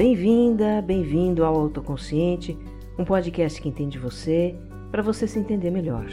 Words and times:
Bem-vinda, 0.00 0.80
bem-vindo 0.80 1.44
ao 1.44 1.54
Autoconsciente, 1.54 2.56
um 2.98 3.04
podcast 3.04 3.60
que 3.60 3.68
entende 3.68 3.98
você 3.98 4.58
para 4.90 5.02
você 5.02 5.28
se 5.28 5.38
entender 5.38 5.70
melhor. 5.70 6.06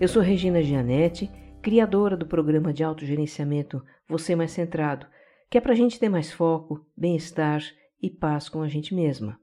Eu 0.00 0.06
sou 0.06 0.22
Regina 0.22 0.62
Gianetti, 0.62 1.28
criadora 1.60 2.16
do 2.16 2.24
programa 2.24 2.72
de 2.72 2.84
autogerenciamento 2.84 3.84
Você 4.08 4.36
Mais 4.36 4.52
Centrado, 4.52 5.04
que 5.50 5.58
é 5.58 5.60
para 5.60 5.72
a 5.72 5.74
gente 5.74 5.98
ter 5.98 6.08
mais 6.08 6.32
foco, 6.32 6.86
bem-estar 6.96 7.60
e 8.00 8.08
paz 8.08 8.48
com 8.48 8.62
a 8.62 8.68
gente 8.68 8.94
mesma. 8.94 9.36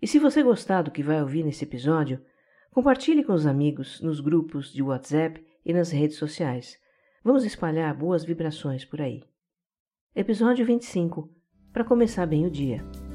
E 0.00 0.06
se 0.06 0.18
você 0.18 0.42
gostar 0.42 0.82
do 0.82 0.90
que 0.90 1.02
vai 1.02 1.20
ouvir 1.20 1.44
nesse 1.44 1.64
episódio, 1.64 2.20
compartilhe 2.70 3.24
com 3.24 3.32
os 3.32 3.46
amigos 3.46 4.00
nos 4.00 4.20
grupos 4.20 4.72
de 4.72 4.82
WhatsApp 4.82 5.44
e 5.64 5.72
nas 5.72 5.90
redes 5.90 6.16
sociais. 6.16 6.78
Vamos 7.24 7.44
espalhar 7.44 7.96
boas 7.96 8.24
vibrações 8.24 8.84
por 8.84 9.00
aí. 9.00 9.22
Episódio 10.14 10.64
25 10.64 11.28
para 11.72 11.84
começar 11.84 12.26
bem 12.26 12.46
o 12.46 12.50
dia. 12.50 13.07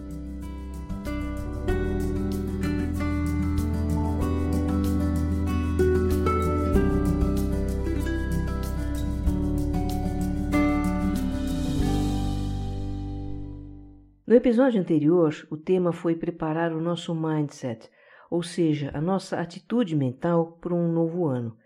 No 14.26 14.36
episódio 14.36 14.80
anterior, 14.80 15.36
o 15.52 15.58
tema 15.58 15.92
foi 15.92 16.16
preparar 16.16 16.72
o 16.72 16.80
nosso 16.80 17.14
mindset, 17.14 17.90
ou 18.32 18.42
seja, 18.42 18.90
a 18.94 19.02
nossa 19.02 19.38
atitude 19.38 19.98
mental 19.98 20.58
para 20.62 20.74
um 20.74 20.90
novo 20.94 21.26
ano, 21.26 21.58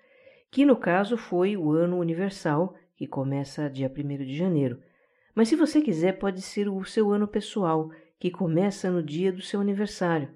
que 0.50 0.66
no 0.66 0.76
caso 0.76 1.18
foi 1.18 1.56
o 1.56 1.72
ano 1.72 2.00
universal, 2.00 2.74
que 2.96 3.06
começa 3.06 3.70
dia 3.70 3.94
1 3.96 4.26
de 4.26 4.36
janeiro. 4.36 4.82
Mas 5.36 5.50
se 5.50 5.56
você 5.56 5.84
quiser, 5.84 6.14
pode 6.14 6.42
ser 6.42 6.68
o 6.68 6.84
seu 6.84 7.12
ano 7.12 7.28
pessoal, 7.28 7.92
que 8.20 8.32
começa 8.32 8.90
no 8.90 9.04
dia 9.04 9.32
do 9.32 9.44
seu 9.44 9.62
aniversário. 9.62 10.30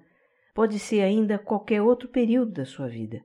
Pode 0.54 0.78
ser 0.78 1.00
ainda 1.00 1.40
qualquer 1.40 1.82
outro 1.82 2.08
período 2.08 2.52
da 2.52 2.64
sua 2.64 2.86
vida, 2.86 3.20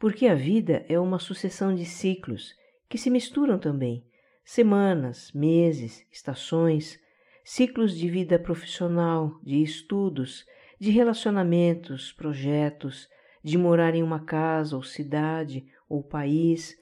porque 0.00 0.26
a 0.26 0.34
vida 0.34 0.84
é 0.88 0.98
uma 0.98 1.20
sucessão 1.20 1.72
de 1.72 1.84
ciclos 1.84 2.56
que 2.88 2.98
se 2.98 3.08
misturam 3.08 3.56
também 3.56 4.04
semanas, 4.44 5.30
meses, 5.32 6.04
estações 6.10 7.00
ciclos 7.44 7.96
de 7.96 8.08
vida 8.08 8.38
profissional, 8.38 9.38
de 9.42 9.62
estudos, 9.62 10.44
de 10.78 10.90
relacionamentos, 10.90 12.12
projetos, 12.12 13.08
de 13.42 13.58
morar 13.58 13.94
em 13.94 14.02
uma 14.02 14.20
casa 14.20 14.76
ou 14.76 14.82
cidade 14.82 15.66
ou 15.88 16.02
país. 16.02 16.76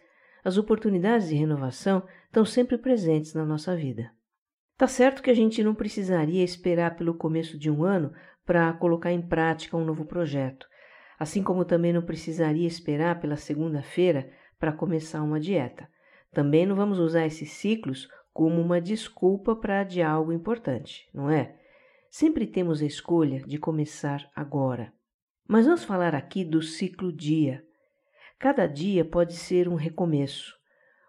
As 0.45 0.57
oportunidades 0.57 1.29
de 1.29 1.35
renovação 1.35 2.03
estão 2.27 2.45
sempre 2.45 2.79
presentes 2.79 3.35
na 3.35 3.45
nossa 3.45 3.77
vida. 3.77 4.11
Tá 4.77 4.87
certo 4.87 5.23
que 5.23 5.31
a 5.31 5.35
gente 5.35 5.63
não 5.63 5.75
precisaria 5.75 6.43
esperar 6.43 6.97
pelo 6.97 7.15
começo 7.15 7.59
de 7.59 7.71
um 7.71 7.85
ano 7.85 8.13
para 8.47 8.73
colocar 8.73 9.13
em 9.13 9.21
prática 9.21 9.77
um 9.77 9.85
novo 9.85 10.07
projeto, 10.07 10.67
assim 11.19 11.43
como 11.43 11.65
também 11.65 11.93
não 11.93 12.03
precisaria 12.03 12.67
esperar 12.67 13.21
pela 13.21 13.37
segunda-feira 13.37 14.31
para 14.59 14.73
começar 14.73 15.23
uma 15.23 15.39
dieta. 15.39 15.89
Também 16.33 16.65
não 16.65 16.75
vamos 16.75 16.99
usar 16.99 17.27
esses 17.27 17.51
ciclos 17.51 18.09
como 18.33 18.61
uma 18.61 18.81
desculpa 18.81 19.55
para 19.57 19.81
adiar 19.81 20.13
algo 20.13 20.33
importante, 20.33 21.09
não 21.13 21.31
é? 21.31 21.57
Sempre 22.11 22.47
temos 22.47 22.83
a 22.83 22.87
escolha 22.87 23.41
de 23.47 23.59
começar 23.59 24.31
agora. 24.35 24.93
Mas 25.47 25.67
vamos 25.67 25.85
falar 25.85 26.15
aqui 26.15 26.45
do 26.45 26.63
ciclo 26.63 27.13
dia. 27.13 27.65
Cada 28.39 28.67
dia 28.67 29.05
pode 29.05 29.35
ser 29.35 29.69
um 29.69 29.75
recomeço. 29.75 30.57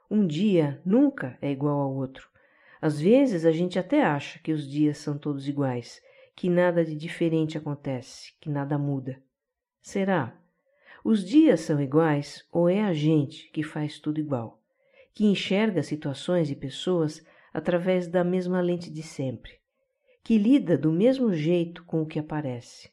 Um 0.10 0.28
dia 0.28 0.82
nunca 0.86 1.38
é 1.42 1.52
igual 1.52 1.80
ao 1.80 1.96
outro. 1.96 2.28
Às 2.82 3.00
vezes 3.00 3.46
a 3.46 3.52
gente 3.52 3.80
até 3.80 4.04
acha 4.04 4.40
que 4.40 4.52
os 4.52 4.68
dias 4.68 4.98
são 4.98 5.18
todos 5.18 5.48
iguais, 5.48 6.02
que 6.36 6.50
nada 6.50 6.84
de 6.84 6.96
diferente 6.96 7.58
acontece, 7.58 8.34
que 8.40 8.50
nada 8.50 8.78
muda. 8.78 9.22
Será? 9.82 10.36
Os 11.04 11.26
dias 11.26 11.62
são 11.62 11.82
iguais 11.82 12.48
ou 12.52 12.70
é 12.70 12.84
a 12.84 12.94
gente 12.94 13.50
que 13.52 13.64
faz 13.64 14.00
tudo 14.00 14.20
igual? 14.20 14.61
Que 15.14 15.26
enxerga 15.26 15.84
situações 15.84 16.50
e 16.50 16.56
pessoas 16.56 17.24
através 17.54 18.08
da 18.08 18.24
mesma 18.24 18.62
lente 18.62 18.90
de 18.90 19.04
sempre, 19.04 19.52
que 20.24 20.38
lida 20.38 20.78
do 20.78 20.92
mesmo 20.92 21.34
jeito 21.34 21.84
com 21.84 22.02
o 22.02 22.06
que 22.06 22.20
aparece. 22.20 22.90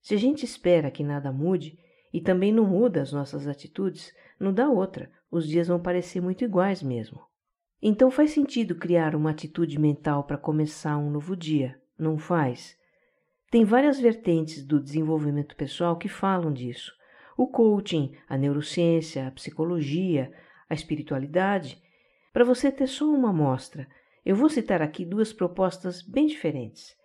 Se 0.00 0.14
a 0.14 0.18
gente 0.18 0.44
espera 0.44 0.90
que 0.90 1.04
nada 1.04 1.32
mude 1.32 1.78
e 2.12 2.20
também 2.20 2.52
não 2.52 2.66
muda 2.66 3.00
as 3.00 3.12
nossas 3.12 3.46
atitudes, 3.46 4.12
não 4.38 4.52
dá 4.52 4.68
outra, 4.68 5.10
os 5.30 5.48
dias 5.48 5.68
vão 5.68 5.80
parecer 5.80 6.20
muito 6.20 6.44
iguais 6.44 6.82
mesmo. 6.82 7.20
Então 7.80 8.10
faz 8.10 8.30
sentido 8.30 8.74
criar 8.74 9.14
uma 9.14 9.30
atitude 9.30 9.78
mental 9.78 10.24
para 10.24 10.38
começar 10.38 10.96
um 10.96 11.10
novo 11.10 11.36
dia, 11.36 11.80
não 11.98 12.18
faz? 12.18 12.76
Tem 13.50 13.64
várias 13.64 14.00
vertentes 14.00 14.64
do 14.64 14.80
desenvolvimento 14.80 15.54
pessoal 15.54 15.96
que 15.96 16.08
falam 16.08 16.52
disso. 16.52 16.92
O 17.36 17.46
coaching, 17.46 18.12
a 18.28 18.36
neurociência, 18.36 19.26
a 19.26 19.30
psicologia, 19.30 20.32
a 20.74 20.76
espiritualidade, 20.76 21.80
para 22.32 22.44
você 22.44 22.70
ter 22.70 22.88
só 22.88 23.06
uma 23.06 23.30
amostra, 23.30 23.88
eu 24.26 24.34
vou 24.34 24.48
citar 24.48 24.82
aqui 24.82 25.04
duas 25.04 25.32
propostas 25.32 26.02
bem 26.02 26.26
diferentes. 26.26 26.96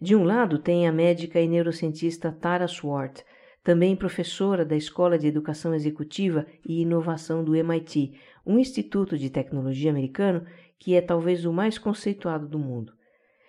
De 0.00 0.14
um 0.14 0.24
lado, 0.24 0.58
tem 0.58 0.86
a 0.86 0.92
médica 0.92 1.40
e 1.40 1.48
neurocientista 1.48 2.30
Tara 2.30 2.68
Swart, 2.68 3.20
também 3.64 3.96
professora 3.96 4.64
da 4.64 4.76
Escola 4.76 5.18
de 5.18 5.26
Educação 5.26 5.74
Executiva 5.74 6.46
e 6.64 6.82
Inovação 6.82 7.42
do 7.42 7.56
MIT, 7.56 8.12
um 8.46 8.58
instituto 8.58 9.18
de 9.18 9.28
tecnologia 9.28 9.90
americano 9.90 10.46
que 10.78 10.94
é 10.94 11.00
talvez 11.00 11.44
o 11.44 11.52
mais 11.52 11.78
conceituado 11.78 12.46
do 12.46 12.58
mundo. 12.58 12.92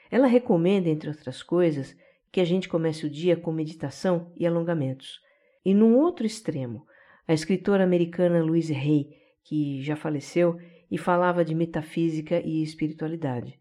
Ela 0.10 0.26
recomenda, 0.26 0.90
entre 0.90 1.10
outras 1.10 1.44
coisas, 1.44 1.96
que 2.32 2.42
a 2.42 2.46
gente 2.46 2.68
comece 2.68 3.06
o 3.06 3.10
dia 3.10 3.36
com 3.36 3.52
meditação 3.52 4.32
e 4.36 4.48
alongamentos. 4.48 5.20
E 5.64 5.74
num 5.74 5.98
outro 5.98 6.26
extremo, 6.26 6.88
a 7.28 7.34
escritora 7.34 7.84
americana 7.84 8.42
Louise 8.42 8.74
Hay 8.74 9.27
que 9.48 9.82
já 9.82 9.96
faleceu 9.96 10.60
e 10.92 10.98
falava 10.98 11.44
de 11.44 11.56
metafísica 11.56 12.42
e 12.42 12.62
espiritualidade. 12.62 13.58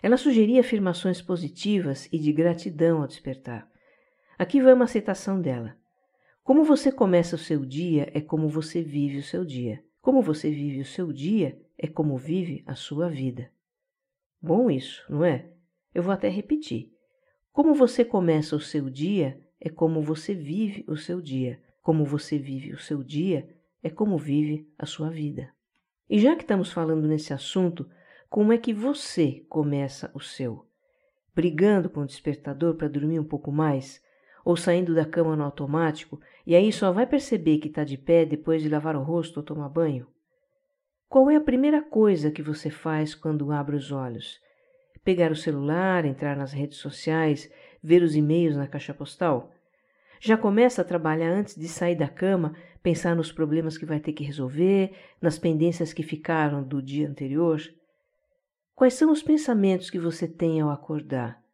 Ela 0.00 0.16
sugeria 0.16 0.60
afirmações 0.60 1.20
positivas 1.20 2.08
e 2.12 2.18
de 2.18 2.32
gratidão 2.32 3.02
ao 3.02 3.08
despertar. 3.08 3.68
Aqui 4.38 4.60
vai 4.60 4.72
uma 4.72 4.86
citação 4.86 5.40
dela. 5.40 5.76
Como 6.44 6.62
você 6.62 6.92
começa 6.92 7.34
o 7.34 7.38
seu 7.38 7.64
dia 7.64 8.08
é 8.14 8.20
como 8.20 8.48
você 8.48 8.80
vive 8.80 9.18
o 9.18 9.22
seu 9.22 9.44
dia. 9.44 9.82
Como 10.00 10.22
você 10.22 10.50
vive 10.50 10.80
o 10.80 10.84
seu 10.84 11.12
dia 11.12 11.58
é 11.76 11.88
como 11.88 12.16
vive 12.16 12.62
a 12.66 12.76
sua 12.76 13.08
vida. 13.08 13.50
Bom 14.40 14.70
isso, 14.70 15.04
não 15.08 15.24
é? 15.24 15.50
Eu 15.92 16.02
vou 16.02 16.12
até 16.12 16.28
repetir. 16.28 16.92
Como 17.50 17.74
você 17.74 18.04
começa 18.04 18.54
o 18.54 18.60
seu 18.60 18.88
dia 18.88 19.40
é 19.60 19.68
como 19.68 20.00
você 20.00 20.32
vive 20.32 20.84
o 20.86 20.96
seu 20.96 21.20
dia. 21.20 21.60
Como 21.82 22.04
você 22.04 22.38
vive 22.38 22.72
o 22.72 22.78
seu 22.78 23.02
dia 23.02 23.48
é 23.84 23.90
como 23.90 24.16
vive 24.16 24.66
a 24.78 24.86
sua 24.86 25.10
vida. 25.10 25.52
E 26.08 26.18
já 26.18 26.34
que 26.34 26.42
estamos 26.42 26.72
falando 26.72 27.06
nesse 27.06 27.34
assunto, 27.34 27.86
como 28.30 28.50
é 28.50 28.56
que 28.56 28.72
você 28.72 29.44
começa 29.46 30.10
o 30.14 30.20
seu? 30.20 30.66
Brigando 31.34 31.90
com 31.90 32.00
o 32.00 32.06
despertador 32.06 32.76
para 32.76 32.88
dormir 32.88 33.20
um 33.20 33.24
pouco 33.24 33.52
mais? 33.52 34.02
Ou 34.42 34.56
saindo 34.56 34.94
da 34.94 35.04
cama 35.04 35.36
no 35.36 35.44
automático 35.44 36.18
e 36.46 36.56
aí 36.56 36.72
só 36.72 36.92
vai 36.92 37.06
perceber 37.06 37.58
que 37.58 37.68
está 37.68 37.84
de 37.84 37.98
pé 37.98 38.24
depois 38.24 38.62
de 38.62 38.70
lavar 38.70 38.96
o 38.96 39.02
rosto 39.02 39.36
ou 39.36 39.42
tomar 39.42 39.68
banho? 39.68 40.06
Qual 41.06 41.30
é 41.30 41.36
a 41.36 41.40
primeira 41.40 41.82
coisa 41.82 42.30
que 42.30 42.42
você 42.42 42.70
faz 42.70 43.14
quando 43.14 43.52
abre 43.52 43.76
os 43.76 43.92
olhos? 43.92 44.40
Pegar 45.04 45.30
o 45.30 45.36
celular, 45.36 46.06
entrar 46.06 46.36
nas 46.36 46.52
redes 46.52 46.78
sociais, 46.78 47.52
ver 47.82 48.02
os 48.02 48.16
e-mails 48.16 48.56
na 48.56 48.66
caixa 48.66 48.94
postal? 48.94 49.52
Já 50.26 50.38
começa 50.38 50.80
a 50.80 50.84
trabalhar 50.86 51.30
antes 51.30 51.54
de 51.54 51.68
sair 51.68 51.94
da 51.94 52.08
cama, 52.08 52.56
pensar 52.82 53.14
nos 53.14 53.30
problemas 53.30 53.76
que 53.76 53.84
vai 53.84 54.00
ter 54.00 54.14
que 54.14 54.24
resolver, 54.24 54.96
nas 55.20 55.38
pendências 55.38 55.92
que 55.92 56.02
ficaram 56.02 56.62
do 56.62 56.80
dia 56.80 57.06
anterior? 57.06 57.60
Quais 58.74 58.94
são 58.94 59.12
os 59.12 59.22
pensamentos 59.22 59.90
que 59.90 59.98
você 59.98 60.26
tem 60.26 60.62
ao 60.62 60.70
acordar? 60.70 61.44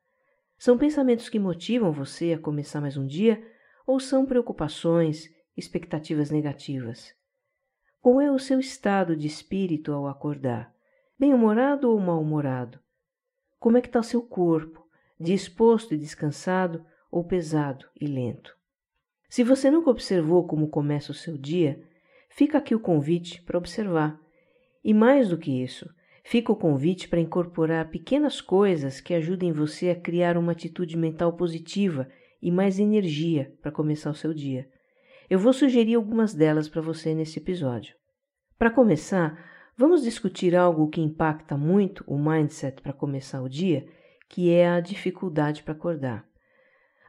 São 0.56 0.78
pensamentos 0.78 1.28
que 1.28 1.36
motivam 1.36 1.90
você 1.90 2.32
a 2.32 2.38
começar 2.38 2.80
mais 2.80 2.96
um 2.96 3.08
dia 3.08 3.44
ou 3.84 3.98
são 3.98 4.24
preocupações, 4.24 5.24
expectativas 5.56 6.30
negativas? 6.30 7.12
Qual 8.00 8.20
é 8.20 8.30
o 8.30 8.38
seu 8.38 8.60
estado 8.60 9.16
de 9.16 9.26
espírito 9.26 9.92
ao 9.92 10.06
acordar? 10.06 10.72
Bem-humorado 11.18 11.90
ou 11.90 11.98
mal-humorado? 11.98 12.78
Como 13.58 13.76
é 13.76 13.80
que 13.80 13.88
está 13.88 13.98
o 13.98 14.04
seu 14.04 14.22
corpo? 14.22 14.86
Disposto 15.18 15.92
e 15.92 15.98
descansado 15.98 16.86
ou 17.10 17.24
pesado 17.24 17.84
e 18.00 18.06
lento? 18.06 18.59
Se 19.30 19.44
você 19.44 19.70
nunca 19.70 19.88
observou 19.90 20.44
como 20.44 20.66
começa 20.66 21.12
o 21.12 21.14
seu 21.14 21.38
dia, 21.38 21.80
fica 22.28 22.58
aqui 22.58 22.74
o 22.74 22.80
convite 22.80 23.40
para 23.40 23.56
observar. 23.56 24.20
E 24.82 24.92
mais 24.92 25.28
do 25.28 25.38
que 25.38 25.62
isso, 25.62 25.88
fica 26.24 26.50
o 26.50 26.56
convite 26.56 27.08
para 27.08 27.20
incorporar 27.20 27.90
pequenas 27.90 28.40
coisas 28.40 29.00
que 29.00 29.14
ajudem 29.14 29.52
você 29.52 29.90
a 29.90 29.94
criar 29.94 30.36
uma 30.36 30.50
atitude 30.50 30.96
mental 30.96 31.34
positiva 31.34 32.08
e 32.42 32.50
mais 32.50 32.80
energia 32.80 33.54
para 33.62 33.70
começar 33.70 34.10
o 34.10 34.14
seu 34.14 34.34
dia. 34.34 34.68
Eu 35.28 35.38
vou 35.38 35.52
sugerir 35.52 35.94
algumas 35.94 36.34
delas 36.34 36.68
para 36.68 36.82
você 36.82 37.14
nesse 37.14 37.38
episódio. 37.38 37.94
Para 38.58 38.68
começar, 38.68 39.38
vamos 39.76 40.02
discutir 40.02 40.56
algo 40.56 40.88
que 40.88 41.00
impacta 41.00 41.56
muito 41.56 42.02
o 42.04 42.18
mindset 42.18 42.82
para 42.82 42.92
começar 42.92 43.40
o 43.40 43.48
dia, 43.48 43.86
que 44.28 44.50
é 44.50 44.68
a 44.68 44.80
dificuldade 44.80 45.62
para 45.62 45.72
acordar. 45.72 46.29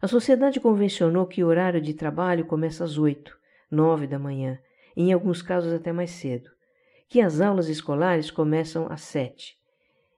A 0.02 0.08
sociedade 0.08 0.60
convencionou 0.60 1.28
que 1.28 1.44
o 1.44 1.48
horário 1.48 1.80
de 1.80 1.94
trabalho 1.94 2.44
começa 2.46 2.84
às 2.84 2.98
8, 2.98 3.38
9 3.70 4.08
da 4.08 4.18
manhã, 4.18 4.58
e 4.98 5.04
em 5.04 5.14
alguns 5.14 5.44
casos 5.44 5.72
até 5.72 5.94
mais 5.94 6.10
cedo, 6.10 6.50
que 7.08 7.22
as 7.22 7.40
aulas 7.40 7.70
escolares 7.70 8.32
começam 8.32 8.88
às 8.90 9.02
7. 9.02 9.56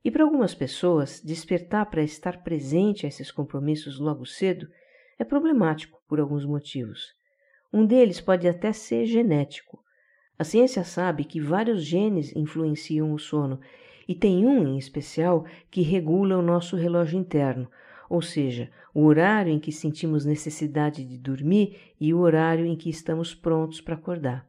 E 0.01 0.09
para 0.09 0.23
algumas 0.23 0.55
pessoas, 0.55 1.21
despertar 1.21 1.87
para 1.87 2.01
estar 2.01 2.43
presente 2.43 3.05
a 3.05 3.09
esses 3.09 3.29
compromissos 3.29 3.99
logo 3.99 4.25
cedo 4.25 4.69
é 5.19 5.25
problemático 5.25 6.01
por 6.07 6.17
alguns 6.17 6.45
motivos. 6.45 7.13
Um 7.71 7.85
deles 7.85 8.21
pode 8.21 8.47
até 8.47 8.71
ser 8.71 9.05
genético. 9.05 9.83
A 10.39 10.45
ciência 10.45 10.85
sabe 10.85 11.25
que 11.25 11.41
vários 11.41 11.83
genes 11.83 12.33
influenciam 12.37 13.11
o 13.11 13.19
sono, 13.19 13.59
e 14.07 14.15
tem 14.15 14.45
um 14.45 14.65
em 14.65 14.77
especial 14.77 15.45
que 15.69 15.81
regula 15.81 16.37
o 16.37 16.41
nosso 16.41 16.77
relógio 16.77 17.19
interno, 17.19 17.69
ou 18.13 18.21
seja, 18.21 18.69
o 18.93 19.05
horário 19.05 19.51
em 19.51 19.57
que 19.57 19.71
sentimos 19.71 20.23
necessidade 20.23 21.03
de 21.03 21.17
dormir 21.17 21.95
e 21.99 22.13
o 22.13 22.19
horário 22.19 22.63
em 22.63 22.75
que 22.75 22.87
estamos 22.87 23.33
prontos 23.33 23.81
para 23.81 23.95
acordar. 23.95 24.47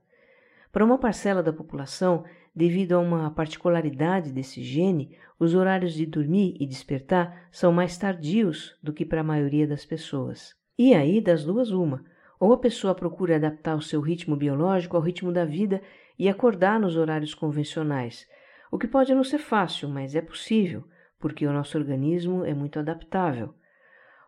Para 0.70 0.84
uma 0.84 0.98
parcela 0.98 1.42
da 1.42 1.50
população, 1.50 2.24
devido 2.54 2.92
a 2.92 2.98
uma 2.98 3.30
particularidade 3.30 4.30
desse 4.30 4.62
gene, 4.62 5.16
os 5.40 5.54
horários 5.54 5.94
de 5.94 6.04
dormir 6.04 6.58
e 6.60 6.66
despertar 6.66 7.48
são 7.50 7.72
mais 7.72 7.96
tardios 7.96 8.76
do 8.82 8.92
que 8.92 9.02
para 9.02 9.22
a 9.22 9.24
maioria 9.24 9.66
das 9.66 9.86
pessoas. 9.86 10.54
E 10.78 10.92
aí, 10.92 11.18
das 11.18 11.42
duas, 11.42 11.70
uma. 11.70 12.04
Ou 12.38 12.52
a 12.52 12.58
pessoa 12.58 12.94
procura 12.94 13.36
adaptar 13.36 13.76
o 13.76 13.80
seu 13.80 14.02
ritmo 14.02 14.36
biológico 14.36 14.94
ao 14.94 15.02
ritmo 15.02 15.32
da 15.32 15.46
vida 15.46 15.80
e 16.18 16.28
acordar 16.28 16.78
nos 16.78 16.98
horários 16.98 17.32
convencionais, 17.32 18.28
o 18.70 18.78
que 18.78 18.86
pode 18.86 19.14
não 19.14 19.24
ser 19.24 19.38
fácil, 19.38 19.88
mas 19.88 20.14
é 20.14 20.20
possível 20.20 20.84
porque 21.24 21.46
o 21.46 21.52
nosso 21.54 21.78
organismo 21.78 22.44
é 22.44 22.52
muito 22.52 22.78
adaptável. 22.78 23.54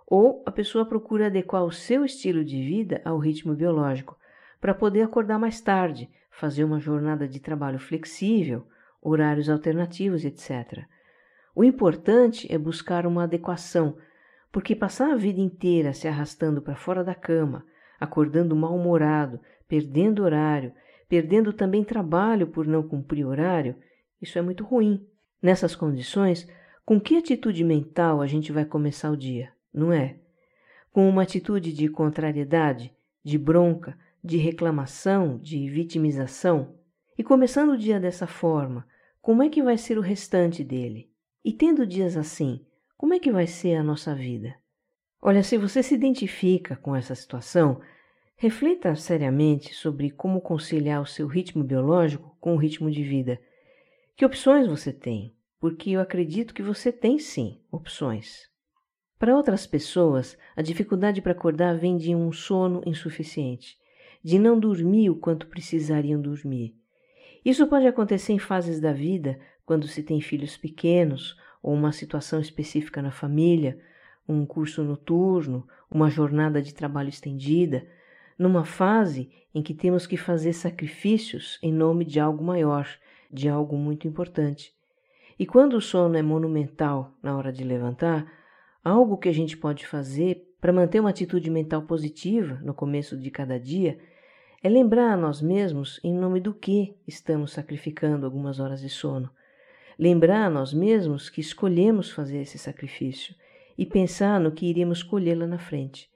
Ou 0.06 0.42
a 0.46 0.50
pessoa 0.50 0.86
procura 0.86 1.26
adequar 1.26 1.62
o 1.62 1.70
seu 1.70 2.06
estilo 2.06 2.42
de 2.42 2.56
vida 2.64 3.02
ao 3.04 3.18
ritmo 3.18 3.54
biológico, 3.54 4.18
para 4.58 4.72
poder 4.72 5.02
acordar 5.02 5.38
mais 5.38 5.60
tarde, 5.60 6.08
fazer 6.30 6.64
uma 6.64 6.80
jornada 6.80 7.28
de 7.28 7.38
trabalho 7.38 7.78
flexível, 7.78 8.66
horários 9.02 9.50
alternativos, 9.50 10.24
etc. 10.24 10.86
O 11.54 11.62
importante 11.62 12.50
é 12.50 12.56
buscar 12.56 13.06
uma 13.06 13.24
adequação, 13.24 13.98
porque 14.50 14.74
passar 14.74 15.12
a 15.12 15.16
vida 15.16 15.38
inteira 15.38 15.92
se 15.92 16.08
arrastando 16.08 16.62
para 16.62 16.76
fora 16.76 17.04
da 17.04 17.14
cama, 17.14 17.62
acordando 18.00 18.56
mal-humorado, 18.56 19.38
perdendo 19.68 20.22
horário, 20.22 20.72
perdendo 21.10 21.52
também 21.52 21.84
trabalho 21.84 22.46
por 22.46 22.66
não 22.66 22.82
cumprir 22.82 23.26
horário, 23.26 23.76
isso 24.18 24.38
é 24.38 24.40
muito 24.40 24.64
ruim. 24.64 25.06
Nessas 25.42 25.76
condições, 25.76 26.48
com 26.86 27.00
que 27.00 27.16
atitude 27.16 27.64
mental 27.64 28.22
a 28.22 28.28
gente 28.28 28.52
vai 28.52 28.64
começar 28.64 29.10
o 29.10 29.16
dia, 29.16 29.52
não 29.74 29.92
é? 29.92 30.20
Com 30.92 31.08
uma 31.08 31.24
atitude 31.24 31.72
de 31.72 31.88
contrariedade, 31.88 32.94
de 33.24 33.36
bronca, 33.36 33.98
de 34.22 34.36
reclamação, 34.36 35.36
de 35.36 35.68
vitimização? 35.68 36.76
E 37.18 37.24
começando 37.24 37.70
o 37.70 37.76
dia 37.76 37.98
dessa 37.98 38.28
forma, 38.28 38.86
como 39.20 39.42
é 39.42 39.48
que 39.48 39.64
vai 39.64 39.76
ser 39.76 39.98
o 39.98 40.00
restante 40.00 40.62
dele? 40.62 41.10
E 41.44 41.52
tendo 41.52 41.84
dias 41.84 42.16
assim, 42.16 42.64
como 42.96 43.14
é 43.14 43.18
que 43.18 43.32
vai 43.32 43.48
ser 43.48 43.74
a 43.74 43.82
nossa 43.82 44.14
vida? 44.14 44.54
Olha, 45.20 45.42
se 45.42 45.58
você 45.58 45.82
se 45.82 45.92
identifica 45.92 46.76
com 46.76 46.94
essa 46.94 47.16
situação, 47.16 47.80
reflita 48.36 48.94
seriamente 48.94 49.74
sobre 49.74 50.08
como 50.08 50.40
conciliar 50.40 51.02
o 51.02 51.06
seu 51.06 51.26
ritmo 51.26 51.64
biológico 51.64 52.36
com 52.40 52.54
o 52.54 52.58
ritmo 52.58 52.92
de 52.92 53.02
vida. 53.02 53.40
Que 54.14 54.24
opções 54.24 54.68
você 54.68 54.92
tem? 54.92 55.35
Porque 55.60 55.90
eu 55.90 56.00
acredito 56.00 56.54
que 56.54 56.62
você 56.62 56.92
tem 56.92 57.18
sim 57.18 57.60
opções. 57.70 58.48
Para 59.18 59.34
outras 59.34 59.66
pessoas, 59.66 60.36
a 60.54 60.60
dificuldade 60.60 61.22
para 61.22 61.32
acordar 61.32 61.78
vem 61.78 61.96
de 61.96 62.14
um 62.14 62.30
sono 62.30 62.82
insuficiente, 62.84 63.78
de 64.22 64.38
não 64.38 64.58
dormir 64.58 65.08
o 65.08 65.16
quanto 65.16 65.46
precisariam 65.46 66.20
dormir. 66.20 66.76
Isso 67.44 67.66
pode 67.66 67.86
acontecer 67.86 68.32
em 68.34 68.38
fases 68.38 68.78
da 68.80 68.92
vida, 68.92 69.40
quando 69.64 69.88
se 69.88 70.02
tem 70.02 70.20
filhos 70.20 70.56
pequenos 70.56 71.36
ou 71.62 71.72
uma 71.72 71.92
situação 71.92 72.40
específica 72.40 73.00
na 73.00 73.10
família, 73.10 73.80
um 74.28 74.44
curso 74.44 74.84
noturno, 74.84 75.66
uma 75.90 76.10
jornada 76.10 76.60
de 76.60 76.74
trabalho 76.74 77.08
estendida, 77.08 77.86
numa 78.38 78.64
fase 78.64 79.30
em 79.54 79.62
que 79.62 79.72
temos 79.72 80.06
que 80.06 80.18
fazer 80.18 80.52
sacrifícios 80.52 81.58
em 81.62 81.72
nome 81.72 82.04
de 82.04 82.20
algo 82.20 82.44
maior, 82.44 82.86
de 83.32 83.48
algo 83.48 83.78
muito 83.78 84.06
importante. 84.06 84.75
E 85.38 85.44
quando 85.44 85.74
o 85.74 85.80
sono 85.80 86.16
é 86.16 86.22
monumental 86.22 87.12
na 87.22 87.36
hora 87.36 87.52
de 87.52 87.62
levantar, 87.62 88.30
algo 88.82 89.18
que 89.18 89.28
a 89.28 89.32
gente 89.32 89.54
pode 89.54 89.86
fazer 89.86 90.54
para 90.60 90.72
manter 90.72 90.98
uma 90.98 91.10
atitude 91.10 91.50
mental 91.50 91.82
positiva 91.82 92.58
no 92.62 92.72
começo 92.72 93.16
de 93.18 93.30
cada 93.30 93.60
dia 93.60 93.98
é 94.62 94.68
lembrar 94.68 95.12
a 95.12 95.16
nós 95.16 95.42
mesmos 95.42 96.00
em 96.02 96.14
nome 96.14 96.40
do 96.40 96.54
que 96.54 96.96
estamos 97.06 97.52
sacrificando 97.52 98.24
algumas 98.24 98.58
horas 98.58 98.80
de 98.80 98.88
sono. 98.88 99.30
Lembrar 99.98 100.46
a 100.46 100.50
nós 100.50 100.72
mesmos 100.72 101.28
que 101.28 101.40
escolhemos 101.40 102.10
fazer 102.10 102.38
esse 102.38 102.58
sacrifício 102.58 103.34
e 103.76 103.84
pensar 103.84 104.40
no 104.40 104.50
que 104.50 104.66
iremos 104.66 105.02
colher 105.02 105.36
lá 105.36 105.46
na 105.46 105.58
frente. 105.58 106.10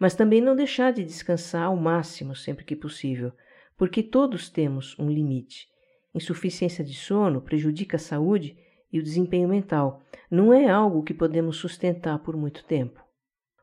Mas 0.00 0.16
também 0.16 0.40
não 0.40 0.56
deixar 0.56 0.92
de 0.92 1.04
descansar 1.04 1.64
ao 1.64 1.76
máximo 1.76 2.34
sempre 2.34 2.64
que 2.64 2.74
possível, 2.74 3.32
porque 3.76 4.02
todos 4.02 4.50
temos 4.50 4.98
um 4.98 5.08
limite 5.08 5.68
Insuficiência 6.14 6.82
de 6.82 6.94
sono 6.94 7.40
prejudica 7.42 7.96
a 7.96 8.00
saúde 8.00 8.56
e 8.92 8.98
o 8.98 9.02
desempenho 9.02 9.48
mental. 9.48 10.02
Não 10.30 10.52
é 10.52 10.68
algo 10.68 11.02
que 11.02 11.12
podemos 11.12 11.56
sustentar 11.56 12.18
por 12.20 12.36
muito 12.36 12.64
tempo. 12.64 13.02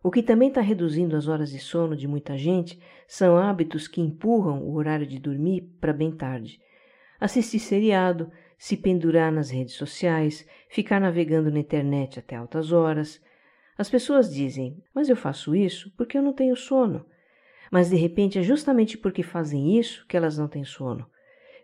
O 0.03 0.11
que 0.11 0.21
também 0.21 0.49
está 0.49 0.61
reduzindo 0.61 1.15
as 1.15 1.27
horas 1.27 1.49
de 1.49 1.57
sono 1.57 1.95
de 1.95 2.07
muita 2.07 2.37
gente 2.37 2.79
são 3.07 3.35
hábitos 3.37 3.87
que 3.87 3.99
empurram 3.99 4.63
o 4.63 4.75
horário 4.75 5.07
de 5.07 5.17
dormir 5.17 5.61
para 5.81 5.91
bem 5.91 6.11
tarde. 6.11 6.59
Assistir 7.19 7.57
seriado, 7.57 8.31
se 8.57 8.77
pendurar 8.77 9.31
nas 9.31 9.49
redes 9.49 9.73
sociais, 9.73 10.47
ficar 10.69 11.01
navegando 11.01 11.49
na 11.49 11.59
internet 11.59 12.19
até 12.19 12.35
altas 12.35 12.71
horas. 12.71 13.19
As 13.75 13.89
pessoas 13.89 14.31
dizem, 14.31 14.83
mas 14.93 15.09
eu 15.09 15.15
faço 15.15 15.55
isso 15.55 15.91
porque 15.97 16.17
eu 16.17 16.21
não 16.21 16.33
tenho 16.33 16.55
sono. 16.55 17.03
Mas 17.71 17.89
de 17.89 17.95
repente 17.95 18.37
é 18.37 18.43
justamente 18.43 18.99
porque 18.99 19.23
fazem 19.23 19.79
isso 19.79 20.05
que 20.07 20.15
elas 20.15 20.37
não 20.37 20.47
têm 20.47 20.63
sono 20.63 21.09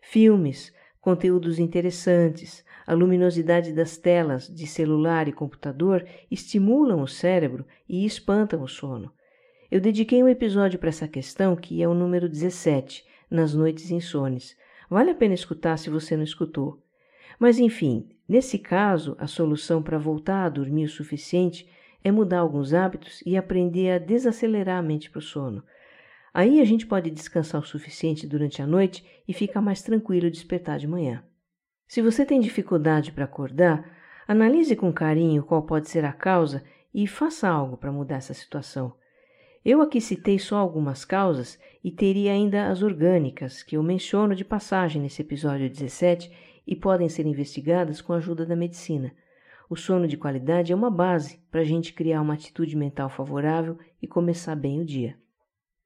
filmes, 0.01 0.73
conteúdos 0.99 1.59
interessantes, 1.59 2.65
a 2.85 2.93
luminosidade 2.93 3.71
das 3.71 3.95
telas 3.95 4.47
de 4.47 4.67
celular 4.67 5.27
e 5.27 5.31
computador 5.31 6.05
estimulam 6.29 7.01
o 7.01 7.07
cérebro 7.07 7.65
e 7.87 8.05
espantam 8.05 8.61
o 8.61 8.67
sono. 8.67 9.13
Eu 9.69 9.79
dediquei 9.79 10.21
um 10.21 10.27
episódio 10.27 10.77
para 10.77 10.89
essa 10.89 11.07
questão, 11.07 11.55
que 11.55 11.81
é 11.81 11.87
o 11.87 11.93
número 11.93 12.27
17, 12.27 13.05
nas 13.29 13.53
noites 13.53 13.89
insones. 13.89 14.57
Vale 14.89 15.11
a 15.11 15.15
pena 15.15 15.33
escutar 15.33 15.77
se 15.77 15.89
você 15.89 16.17
não 16.17 16.23
escutou. 16.23 16.83
Mas 17.39 17.57
enfim, 17.57 18.09
nesse 18.27 18.59
caso, 18.59 19.15
a 19.17 19.27
solução 19.27 19.81
para 19.81 19.97
voltar 19.97 20.45
a 20.45 20.49
dormir 20.49 20.85
o 20.85 20.89
suficiente 20.89 21.69
é 22.03 22.11
mudar 22.11 22.39
alguns 22.39 22.73
hábitos 22.73 23.21
e 23.25 23.37
aprender 23.37 23.91
a 23.91 23.97
desacelerar 23.97 24.79
a 24.79 24.81
mente 24.81 25.09
para 25.09 25.19
o 25.19 25.21
sono. 25.21 25.63
Aí 26.33 26.61
a 26.61 26.65
gente 26.65 26.87
pode 26.87 27.11
descansar 27.11 27.61
o 27.61 27.65
suficiente 27.65 28.25
durante 28.25 28.61
a 28.61 28.67
noite 28.67 29.03
e 29.27 29.33
fica 29.33 29.61
mais 29.61 29.81
tranquilo 29.81 30.31
despertar 30.31 30.79
de 30.79 30.87
manhã. 30.87 31.23
Se 31.87 32.01
você 32.01 32.25
tem 32.25 32.39
dificuldade 32.39 33.11
para 33.11 33.25
acordar, 33.25 33.85
analise 34.25 34.75
com 34.75 34.93
carinho 34.93 35.43
qual 35.43 35.63
pode 35.63 35.89
ser 35.89 36.05
a 36.05 36.13
causa 36.13 36.63
e 36.93 37.05
faça 37.05 37.49
algo 37.49 37.75
para 37.75 37.91
mudar 37.91 38.15
essa 38.15 38.33
situação. 38.33 38.93
Eu 39.63 39.81
aqui 39.81 39.99
citei 39.99 40.39
só 40.39 40.55
algumas 40.55 41.03
causas 41.03 41.59
e 41.83 41.91
teria 41.91 42.31
ainda 42.31 42.69
as 42.69 42.81
orgânicas, 42.81 43.61
que 43.61 43.75
eu 43.75 43.83
menciono 43.83 44.33
de 44.33 44.45
passagem 44.45 45.01
nesse 45.01 45.21
episódio 45.21 45.69
17 45.69 46.31
e 46.65 46.75
podem 46.75 47.09
ser 47.09 47.25
investigadas 47.25 48.01
com 48.01 48.13
a 48.13 48.17
ajuda 48.17 48.45
da 48.45 48.55
medicina. 48.55 49.13
O 49.69 49.75
sono 49.75 50.07
de 50.07 50.17
qualidade 50.17 50.71
é 50.71 50.75
uma 50.75 50.89
base 50.89 51.39
para 51.51 51.61
a 51.61 51.65
gente 51.65 51.93
criar 51.93 52.21
uma 52.21 52.33
atitude 52.33 52.75
mental 52.75 53.09
favorável 53.09 53.77
e 54.01 54.07
começar 54.07 54.55
bem 54.55 54.79
o 54.79 54.85
dia. 54.85 55.15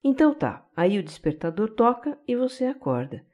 Então 0.07 0.35
tá, 0.35 0.63
aí 0.77 0.99
o 0.99 1.03
despertador 1.03 1.71
toca 1.71 2.15
e 2.27 2.35
você 2.35 2.65
acorda. 2.65 3.25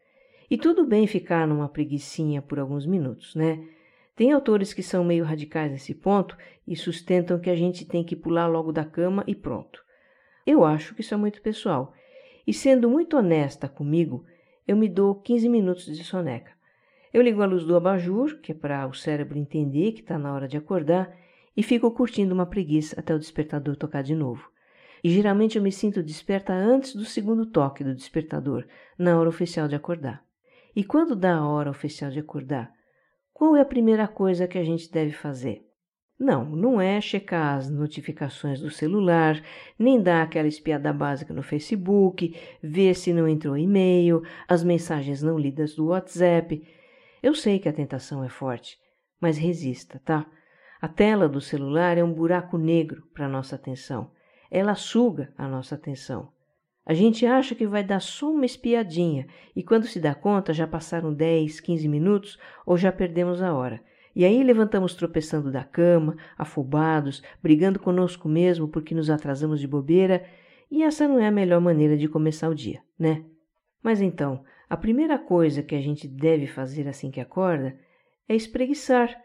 E 0.50 0.58
tudo 0.58 0.86
bem 0.86 1.06
ficar 1.06 1.46
numa 1.46 1.68
preguiçinha 1.68 2.42
por 2.42 2.62
alguns 2.62 2.86
minutos, 2.86 3.36
né? 3.36 3.62
Tem 4.16 4.32
autores 4.32 4.74
que 4.74 4.82
são 4.82 5.04
meio 5.04 5.25
radicais 5.25 5.70
nesse 5.70 5.94
ponto 5.94 6.38
e 6.66 6.78
sustentam 6.78 7.42
que 7.42 7.50
a 7.50 7.56
gente 7.58 7.86
tem 7.86 8.06
que 8.06 8.16
pular 8.16 8.48
logo 8.48 8.72
da 8.72 8.86
cama 8.86 9.22
e 9.28 9.36
pronto. 9.36 9.84
Eu 10.48 10.63
acho 10.63 10.96
que 10.96 11.01
isso 11.01 11.13
é 11.13 11.18
muito 11.18 11.42
pessoal. 11.42 11.94
E 12.48 12.54
sendo 12.54 12.90
muito 12.90 13.18
honesta 13.18 13.68
comigo, 13.68 14.24
eu 14.66 14.78
me 14.78 14.88
dou 14.88 15.16
15 15.16 15.50
minutos 15.50 15.86
de 15.86 16.06
soneca. 16.06 16.54
Eu 17.13 17.22
ligo 17.22 17.42
a 17.42 17.46
luz 17.46 17.66
do 17.66 17.75
abajur, 17.75 18.40
que 18.40 18.54
é 18.54 18.56
para 18.56 18.88
o 18.88 18.94
cérebro 18.94 19.38
entender 19.38 19.92
que 19.92 20.00
está 20.00 20.18
na 20.18 20.34
hora 20.34 20.48
de 20.48 20.56
acordar, 20.56 21.13
e 21.56 21.62
fico 21.62 21.92
curtindo 21.92 22.34
uma 22.34 22.46
preguiça 22.46 22.98
até 22.98 23.13
o 23.13 23.20
despertador 23.20 23.75
tocar 23.75 24.04
de 24.04 24.16
novo. 24.16 24.50
E 25.03 25.10
geralmente 25.10 25.58
eu 25.58 25.63
me 25.63 25.72
sinto 25.72 26.03
desperta 26.03 26.53
antes 26.53 26.96
do 26.96 27.05
segundo 27.05 27.46
toque 27.46 27.84
do 27.84 27.96
despertador, 27.96 28.65
na 28.98 29.20
hora 29.20 29.29
oficial 29.29 29.67
de 29.67 29.75
acordar. 29.75 30.24
E 30.75 30.84
quando 30.84 31.15
dá 31.15 31.36
a 31.36 31.48
hora 31.48 31.70
oficial 31.70 32.12
de 32.12 32.20
acordar, 32.20 32.72
qual 33.34 33.55
é 33.55 33.62
a 33.62 33.65
primeira 33.65 34.08
coisa 34.08 34.48
que 34.48 34.58
a 34.58 34.63
gente 34.63 34.91
deve 34.91 35.12
fazer? 35.12 35.65
Não, 36.20 36.46
não 36.46 36.79
é 36.79 37.01
checar 37.01 37.58
as 37.58 37.67
notificações 37.67 38.62
do 38.62 38.70
celular, 38.70 39.41
nem 39.79 40.00
dar 40.00 40.22
aquela 40.22 40.48
espiada 40.48 40.93
básica 40.93 41.34
no 41.34 41.41
Facebook, 41.41 42.39
ver 42.62 42.93
se 42.93 43.12
não 43.12 43.27
entrou 43.27 43.58
e-mail, 43.58 44.22
as 44.48 44.63
mensagens 44.63 45.24
não 45.24 45.39
lidas 45.39 45.74
do 45.74 45.88
WhatsApp. 45.88 46.63
Eu 47.24 47.34
sei 47.34 47.58
que 47.58 47.67
a 47.67 47.74
tentação 47.74 48.24
é 48.24 48.29
forte, 48.29 48.77
mas 49.20 49.39
resista, 49.39 50.00
tá? 50.05 50.27
A 50.79 50.88
tela 50.88 51.27
do 51.27 51.41
celular 51.41 51.98
é 51.98 52.03
um 52.03 52.13
buraco 52.13 52.55
negro 52.55 53.01
para 53.15 53.27
nossa 53.27 53.55
atenção. 53.55 54.12
Ela 54.51 54.75
suga 54.75 55.34
a 55.38 55.48
nossa 55.48 55.75
atenção. 55.75 56.29
A 56.86 56.93
gente 56.93 57.25
acha 57.25 57.55
que 57.55 57.65
vai 57.65 57.84
dar 57.84 58.01
só 58.01 58.29
uma 58.29 58.46
espiadinha 58.46 59.25
e 59.55 59.63
quando 59.63 59.86
se 59.86 60.00
dá 60.00 60.13
conta 60.13 60.53
já 60.53 60.67
passaram 60.67 61.13
10, 61.13 61.62
15 61.62 61.88
minutos 61.88 62.38
ou 62.65 62.75
já 62.75 62.91
perdemos 62.91 63.41
a 63.41 63.53
hora. 63.53 63.81
E 64.13 64.25
aí 64.25 64.43
levantamos 64.43 64.93
tropeçando 64.93 65.50
da 65.50 65.63
cama, 65.63 66.17
afobados, 66.38 67.24
brigando 67.41 67.79
conosco 67.79 68.27
mesmo 68.27 68.67
porque 68.67 68.93
nos 68.93 69.10
atrasamos 69.10 69.62
de 69.62 69.67
bobeira, 69.67 70.25
e 70.70 70.84
essa 70.84 71.08
não 71.08 71.20
é 71.20 71.27
a 71.27 71.31
melhor 71.31 71.62
maneira 71.62 71.98
de 71.98 72.10
começar 72.10 72.50
o 72.50 72.55
dia, 72.55 72.81
né? 73.00 73.24
Mas 73.81 74.01
então, 74.01 74.43
a 74.70 74.75
primeira 74.75 75.17
coisa 75.17 75.63
que 75.63 75.75
a 75.75 75.81
gente 75.81 76.08
deve 76.08 76.48
fazer 76.48 76.88
assim 76.88 77.10
que 77.10 77.22
acorda 77.22 77.77
é 78.27 78.36
espreguiçar, 78.36 79.22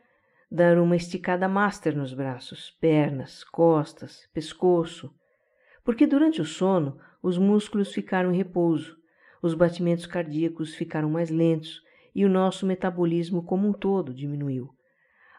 dar 0.50 0.78
uma 0.78 0.96
esticada 0.96 1.48
master 1.48 1.96
nos 1.96 2.12
braços, 2.14 2.70
pernas, 2.80 3.42
costas, 3.44 4.28
pescoço. 4.32 5.12
Porque 5.84 6.06
durante 6.06 6.40
o 6.40 6.44
sono, 6.44 6.98
os 7.22 7.38
músculos 7.38 7.92
ficaram 7.92 8.32
em 8.32 8.36
repouso, 8.36 8.96
os 9.42 9.54
batimentos 9.54 10.06
cardíacos 10.06 10.74
ficaram 10.74 11.10
mais 11.10 11.30
lentos 11.30 11.82
e 12.14 12.24
o 12.24 12.28
nosso 12.28 12.66
metabolismo 12.66 13.42
como 13.42 13.68
um 13.68 13.72
todo 13.72 14.14
diminuiu. 14.14 14.70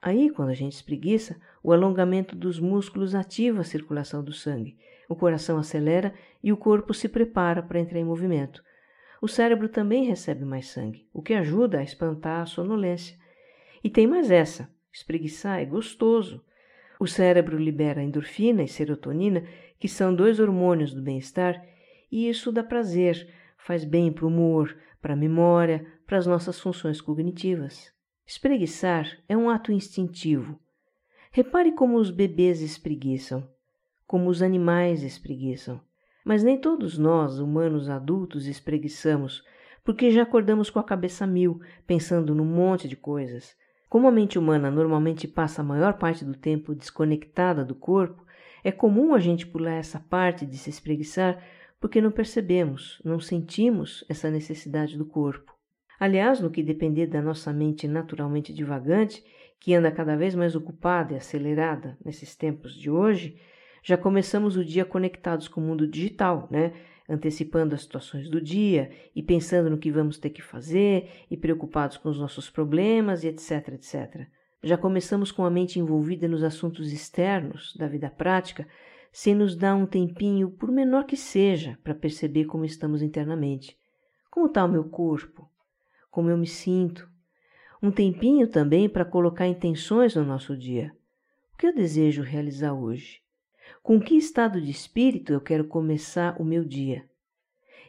Aí, 0.02 0.30
quando 0.30 0.50
a 0.50 0.54
gente 0.54 0.74
espreguiça, 0.74 1.40
o 1.64 1.74
alongamento 1.74 2.36
dos 2.36 2.60
músculos 2.60 3.16
ativa 3.16 3.62
a 3.62 3.66
circulação 3.66 4.24
do 4.24 4.32
sangue, 4.32 4.78
o 5.10 5.16
coração 5.16 5.58
acelera 5.58 6.14
e 6.44 6.54
o 6.54 6.58
corpo 6.58 6.94
se 6.94 7.10
prepara 7.10 7.64
para 7.64 7.80
entrar 7.80 8.00
em 8.00 8.06
movimento, 8.06 8.62
o 9.22 9.28
cérebro 9.28 9.68
também 9.68 10.04
recebe 10.04 10.46
mais 10.46 10.68
sangue, 10.68 11.08
o 11.12 11.22
que 11.22 11.34
ajuda 11.34 11.80
a 11.80 11.84
espantar 11.84 12.42
a 12.42 12.46
sonolência. 12.46 13.18
E 13.84 13.90
tem 13.90 14.06
mais 14.06 14.30
essa: 14.30 14.70
espreguiçar 14.98 15.60
é 15.60 15.66
gostoso. 15.66 16.44
O 17.00 17.06
cérebro 17.06 17.58
libera 17.58 18.02
endorfina 18.02 18.64
e 18.64 18.68
serotonina, 18.68 19.44
que 19.80 19.88
são 19.88 20.14
dois 20.14 20.40
hormônios 20.40 20.94
do 20.94 21.02
bem-estar, 21.02 21.64
e 22.12 22.28
isso 22.28 22.52
dá 22.52 22.64
prazer, 22.64 23.32
faz 23.58 23.86
bem 23.86 24.12
para 24.12 24.26
o 24.26 24.28
humor, 24.28 24.76
para 25.00 25.14
a 25.14 25.18
memória, 25.18 25.86
para 26.08 26.18
as 26.18 26.26
nossas 26.26 26.60
funções 26.60 27.00
cognitivas. 27.00 27.94
Espreguiçar 28.26 29.08
é 29.30 29.38
um 29.38 29.50
ato 29.50 29.72
instintivo. 29.72 30.60
Repare 31.32 31.72
como 31.74 31.98
os 31.98 32.10
bebês 32.10 32.62
espreguiçam, 32.62 33.48
como 34.08 34.30
os 34.30 34.42
animais 34.42 35.04
espreguiçam. 35.04 35.80
Mas 36.26 36.44
nem 36.44 36.60
todos 36.60 36.98
nós, 36.98 37.40
humanos 37.40 37.88
adultos, 37.88 38.48
espreguiçamos, 38.48 39.44
porque 39.84 40.10
já 40.10 40.24
acordamos 40.24 40.70
com 40.72 40.80
a 40.80 40.84
cabeça 40.84 41.28
mil, 41.28 41.62
pensando 41.86 42.34
num 42.34 42.46
monte 42.46 42.88
de 42.88 42.96
coisas. 42.96 43.56
Como 43.90 44.08
a 44.08 44.12
mente 44.12 44.38
humana 44.38 44.70
normalmente 44.70 45.28
passa 45.28 45.62
a 45.62 45.66
maior 45.66 45.94
parte 45.94 46.26
do 46.26 46.36
tempo 46.36 46.76
desconectada 46.76 47.64
do 47.64 47.74
corpo, 47.74 48.26
é 48.64 48.72
comum 48.72 49.14
a 49.14 49.20
gente 49.20 49.48
pular 49.48 49.76
essa 49.76 50.00
parte 50.00 50.46
de 50.46 50.58
se 50.58 50.70
espreguiçar 50.70 51.42
porque 51.80 52.02
não 52.02 52.12
percebemos, 52.12 53.02
não 53.06 53.20
sentimos 53.20 54.04
essa 54.10 54.30
necessidade 54.30 54.98
do 54.98 55.06
corpo. 55.06 55.56
Aliás, 56.00 56.40
no 56.42 56.52
que 56.52 56.62
depender 56.62 57.08
da 57.08 57.22
nossa 57.22 57.54
mente 57.54 57.88
naturalmente 57.88 58.54
divagante, 58.54 59.24
que 59.60 59.74
anda 59.74 59.92
cada 59.92 60.16
vez 60.16 60.36
mais 60.36 60.56
ocupada 60.56 61.14
e 61.14 61.18
acelerada 61.18 61.98
nesses 62.04 62.36
tempos 62.36 62.76
de 62.76 62.90
hoje, 62.90 63.40
já 63.84 63.98
começamos 63.98 64.58
o 64.58 64.66
dia 64.66 64.86
conectados 64.86 65.48
com 65.48 65.62
o 65.62 65.64
mundo 65.64 65.88
digital, 65.88 66.48
né? 66.52 66.74
Antecipando 67.10 67.74
as 67.74 67.82
situações 67.82 68.30
do 68.30 68.42
dia 68.42 68.92
e 69.16 69.24
pensando 69.24 69.70
no 69.70 69.78
que 69.78 69.92
vamos 69.92 70.18
ter 70.18 70.30
que 70.30 70.42
fazer 70.42 71.10
e 71.32 71.38
preocupados 71.38 71.96
com 71.98 72.10
os 72.10 72.20
nossos 72.20 72.50
problemas 72.50 73.24
e 73.24 73.28
etc, 73.28 73.70
etc. 73.70 74.28
Já 74.62 74.78
começamos 74.78 75.32
com 75.32 75.46
a 75.46 75.50
mente 75.50 75.80
envolvida 75.80 76.28
nos 76.28 76.44
assuntos 76.44 76.92
externos 76.92 77.76
da 77.78 77.88
vida 77.88 78.10
prática, 78.10 78.68
sem 79.12 79.34
nos 79.34 79.56
dar 79.56 79.76
um 79.76 79.86
tempinho, 79.86 80.52
por 80.52 80.72
menor 80.72 81.06
que 81.06 81.16
seja, 81.16 81.78
para 81.84 81.96
perceber 81.96 82.46
como 82.46 82.66
estamos 82.66 83.02
internamente. 83.02 83.78
Como 84.30 84.48
está 84.48 84.66
o 84.66 84.72
meu 84.72 84.84
corpo? 84.84 85.50
Como 86.12 86.30
eu 86.30 86.38
me 86.38 86.48
sinto? 86.48 87.10
Um 87.82 87.92
tempinho 87.92 88.48
também 88.48 88.90
para 88.90 89.06
colocar 89.06 89.48
intenções 89.48 90.16
no 90.16 90.26
nosso 90.26 90.58
dia. 90.58 90.92
O 91.54 91.58
que 91.58 91.68
eu 91.68 91.74
desejo 91.74 92.22
realizar 92.22 92.74
hoje? 92.74 93.22
Com 93.82 94.00
que 94.00 94.16
estado 94.16 94.62
de 94.62 94.72
espírito 94.72 95.34
eu 95.34 95.42
quero 95.42 95.66
começar 95.66 96.40
o 96.42 96.46
meu 96.46 96.64
dia? 96.64 97.10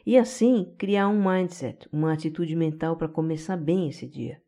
E 0.05 0.17
assim 0.17 0.73
criar 0.77 1.07
um 1.07 1.21
mindset, 1.21 1.87
uma 1.91 2.13
atitude 2.13 2.55
mental 2.55 2.95
para 2.95 3.07
começar 3.07 3.57
bem 3.57 3.89
esse 3.89 4.07
dia. 4.07 4.41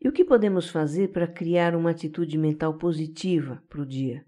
E 0.00 0.08
o 0.08 0.12
que 0.12 0.24
podemos 0.24 0.70
fazer 0.70 1.08
para 1.08 1.26
criar 1.26 1.74
uma 1.74 1.90
atitude 1.90 2.38
mental 2.38 2.74
positiva 2.74 3.62
para 3.68 3.82
o 3.82 3.86
dia? 3.86 4.24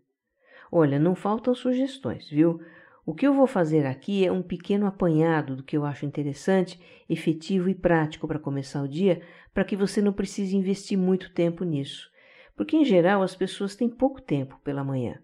Olha, 0.71 0.99
não 0.99 1.15
faltam 1.15 1.55
sugestões, 1.55 2.29
viu? 2.29 2.61
O 3.07 3.15
que 3.15 3.27
eu 3.27 3.35
vou 3.35 3.47
fazer 3.47 3.87
aqui 3.87 4.25
é 4.25 4.31
um 4.31 4.43
pequeno 4.43 4.87
apanhado 4.87 5.57
do 5.57 5.63
que 5.65 5.77
eu 5.77 5.85
acho 5.85 6.07
interessante, 6.07 6.79
efetivo 7.09 7.69
e 7.69 7.75
prático 7.75 8.29
para 8.29 8.39
começar 8.39 8.83
o 8.83 8.89
dia, 8.89 9.23
para 9.53 9.65
que 9.65 9.75
você 9.75 10.03
não 10.03 10.13
precise 10.13 10.57
investir 10.57 10.99
muito 10.99 11.33
tempo 11.33 11.65
nisso. 11.65 12.11
Porque, 12.55 12.77
em 12.77 12.85
geral, 12.85 13.23
as 13.23 13.35
pessoas 13.35 13.75
têm 13.75 13.89
pouco 13.89 14.21
tempo 14.21 14.61
pela 14.63 14.85
manhã. 14.85 15.19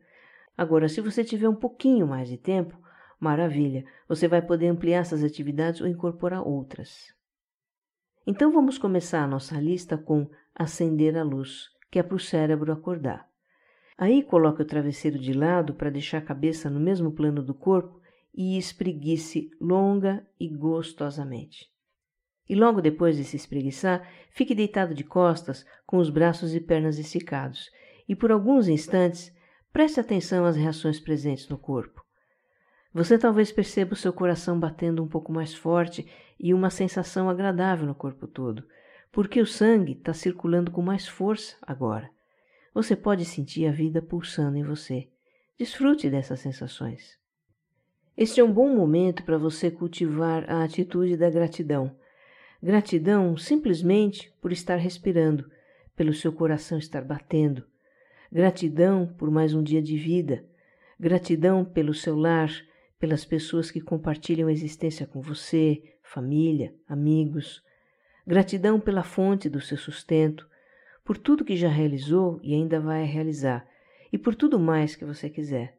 Agora, 0.57 0.89
se 0.89 1.01
você 1.01 1.23
tiver 1.23 1.49
um 1.49 1.55
pouquinho 1.55 2.07
mais 2.07 2.29
de 2.29 2.39
tempo, 2.39 2.79
maravilha, 3.21 3.85
você 4.09 4.27
vai 4.27 4.41
poder 4.41 4.69
ampliar 4.69 5.01
essas 5.01 5.23
atividades 5.23 5.81
ou 5.81 5.87
incorporar 5.87 6.47
outras. 6.47 7.15
Então 8.27 8.51
vamos 8.51 8.79
começar 8.79 9.23
a 9.23 9.29
nossa 9.29 9.61
lista 9.61 9.97
com 9.97 10.29
acender 10.55 11.17
a 11.17 11.23
luz, 11.23 11.69
que 11.91 11.99
é 11.99 12.03
para 12.03 12.17
o 12.17 12.21
cérebro 12.21 12.73
acordar. 12.73 13.29
Aí 13.99 14.23
coloque 14.23 14.63
o 14.63 14.67
travesseiro 14.67 15.19
de 15.19 15.33
lado 15.33 15.75
para 15.75 15.91
deixar 15.91 16.19
a 16.19 16.23
cabeça 16.23 16.69
no 16.69 16.81
mesmo 16.81 17.13
plano 17.13 17.43
do 17.43 17.55
corpo 17.55 18.01
e 18.35 18.59
espreguice 18.59 19.51
longa 19.61 20.27
e 20.39 20.49
gostosamente. 20.49 21.71
E 22.49 22.55
logo 22.55 22.81
depois 22.81 23.17
de 23.17 23.25
se 23.25 23.37
espreguiçar, 23.37 24.09
fique 24.31 24.55
deitado 24.55 24.95
de 24.95 25.03
costas 25.03 25.65
com 25.87 25.97
os 25.97 26.11
braços 26.11 26.55
e 26.55 26.61
pernas 26.61 26.99
esticados 26.99 27.71
e 28.09 28.15
por 28.15 28.31
alguns 28.31 28.69
instantes 28.69 29.35
Preste 29.77 30.01
atenção 30.01 30.47
às 30.47 30.57
reações 30.57 30.99
presentes 30.99 31.51
no 31.51 31.59
corpo. 31.59 32.03
Você 32.95 33.19
talvez 33.19 33.53
perceba 33.53 33.93
o 33.93 33.97
seu 33.97 34.11
coração 34.11 34.59
batendo 34.59 35.05
um 35.05 35.07
pouco 35.07 35.31
mais 35.31 35.55
forte 35.55 36.11
e 36.41 36.55
uma 36.55 36.71
sensação 36.71 37.29
agradável 37.29 37.87
no 37.87 37.95
corpo 37.95 38.27
todo, 38.27 38.65
porque 39.13 39.39
o 39.39 39.45
sangue 39.45 39.93
está 39.93 40.15
circulando 40.15 40.71
com 40.71 40.81
mais 40.81 41.07
força 41.07 41.59
agora. 41.61 42.09
Você 42.73 42.97
pode 42.97 43.27
sentir 43.27 43.67
a 43.67 43.71
vida 43.71 44.01
pulsando 44.01 44.57
em 44.57 44.65
você. 44.65 45.11
Desfrute 45.59 46.09
dessas 46.09 46.41
sensações. 46.41 47.19
Este 48.17 48.41
é 48.41 48.45
um 48.45 48.51
bom 48.51 48.75
momento 48.75 49.25
para 49.25 49.37
você 49.37 49.71
cultivar 49.71 50.51
a 50.51 50.65
atitude 50.65 51.19
da 51.19 51.29
gratidão. 51.29 51.95
Gratidão 52.63 53.37
simplesmente 53.37 54.33
por 54.41 54.53
estar 54.53 54.77
respirando, 54.77 55.51
pelo 55.95 56.15
seu 56.15 56.33
coração 56.33 56.79
estar 56.79 57.05
batendo 57.05 57.63
Gratidão 58.37 59.07
por 59.17 59.31
mais 59.31 59.55
um 59.55 59.63
dia 59.63 59.81
de 59.81 59.97
vida. 59.97 60.45
Gratidão 61.01 61.65
pelo 61.65 61.95
seu 61.95 62.15
lar, 62.15 62.51
pelas 62.99 63.25
pessoas 63.25 63.71
que 63.71 63.81
compartilham 63.81 64.49
a 64.49 64.53
existência 64.53 65.07
com 65.07 65.23
você, 65.23 65.83
família, 66.03 66.75
amigos. 66.87 67.63
Gratidão 68.27 68.79
pela 68.79 69.03
fonte 69.03 69.49
do 69.49 69.59
seu 69.59 69.79
sustento, 69.79 70.47
por 71.03 71.17
tudo 71.17 71.47
que 71.47 71.57
já 71.57 71.71
realizou 71.71 72.39
e 72.43 72.53
ainda 72.53 72.79
vai 72.79 73.07
realizar, 73.07 73.67
e 74.13 74.19
por 74.19 74.35
tudo 74.35 74.59
mais 74.59 74.95
que 74.95 75.07
você 75.07 75.31
quiser. 75.31 75.79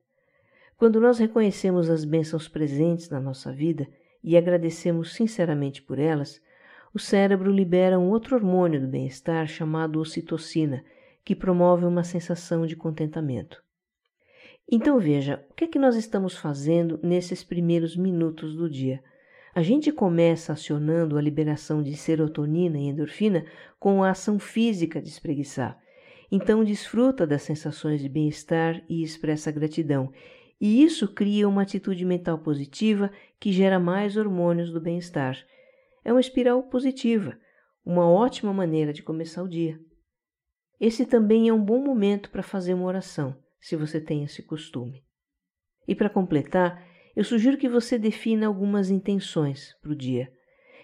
Quando 0.78 1.00
nós 1.00 1.20
reconhecemos 1.20 1.92
as 1.92 2.04
bênçãos 2.04 2.48
presentes 2.48 3.08
na 3.08 3.20
nossa 3.20 3.54
vida 3.54 3.88
e 4.24 4.36
agradecemos 4.36 5.14
sinceramente 5.14 5.84
por 5.84 6.00
elas, 6.00 6.42
o 6.92 6.98
cérebro 6.98 7.52
libera 7.52 8.00
um 8.00 8.10
outro 8.10 8.36
hormônio 8.36 8.82
do 8.82 8.88
bem-estar 8.88 9.46
chamado 9.46 10.00
ocitocina, 10.00 10.84
que 11.28 11.36
promove 11.36 11.84
uma 11.84 12.06
sensação 12.06 12.66
de 12.66 12.74
contentamento. 12.74 13.62
Então 14.72 14.98
veja, 14.98 15.46
o 15.52 15.54
que 15.56 15.66
é 15.66 15.68
que 15.68 15.78
nós 15.78 15.98
estamos 15.98 16.38
fazendo 16.38 16.98
nesses 17.04 17.44
primeiros 17.44 17.98
minutos 17.98 18.56
do 18.56 18.70
dia? 18.70 19.04
A 19.54 19.62
gente 19.62 19.92
começa 19.92 20.54
acionando 20.54 21.18
a 21.18 21.22
liberação 21.22 21.84
de 21.84 21.98
serotonina 21.98 22.78
e 22.78 22.88
endorfina 22.88 23.46
com 23.78 24.06
a 24.06 24.12
ação 24.12 24.40
física 24.40 25.02
de 25.02 25.10
espreguiçar. 25.10 25.78
Então 26.32 26.64
desfruta 26.64 27.28
das 27.28 27.42
sensações 27.42 28.00
de 28.00 28.08
bem-estar 28.08 28.82
e 28.88 29.04
expressa 29.04 29.52
gratidão. 29.52 30.14
E 30.62 30.82
isso 30.82 31.14
cria 31.14 31.50
uma 31.50 31.64
atitude 31.64 32.06
mental 32.06 32.40
positiva 32.40 33.12
que 33.38 33.52
gera 33.52 33.82
mais 33.82 34.16
hormônios 34.16 34.72
do 34.72 34.80
bem-estar. 34.80 35.38
É 36.06 36.14
uma 36.14 36.22
espiral 36.22 36.64
positiva, 36.64 37.38
uma 37.86 38.10
ótima 38.10 38.54
maneira 38.54 38.94
de 38.94 39.04
começar 39.04 39.44
o 39.44 39.50
dia. 39.50 39.78
Esse 40.80 41.06
também 41.06 41.48
é 41.48 41.54
um 41.54 41.64
bom 41.64 41.80
momento 41.80 42.30
para 42.30 42.44
fazer 42.44 42.74
uma 42.74 42.86
oração 42.86 43.36
se 43.60 43.76
você 43.76 44.00
tem 44.00 44.24
esse 44.24 44.44
costume. 44.44 45.04
E 45.88 45.96
para 45.96 46.10
completar, 46.10 46.86
eu 47.16 47.24
sugiro 47.24 47.58
que 47.58 47.68
você 47.68 47.98
defina 47.98 48.46
algumas 48.46 48.90
intenções 48.90 49.76
para 49.82 49.92
o 49.92 49.96
dia, 49.96 50.32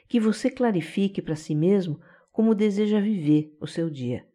que 0.08 0.20
você 0.20 0.50
clarifique 0.50 1.22
para 1.22 1.36
si 1.36 1.54
mesmo 1.54 2.00
como 2.32 2.56
deseja 2.56 3.00
viver 3.00 3.56
o 3.62 3.68
seu 3.68 3.90
dia. 3.90 4.28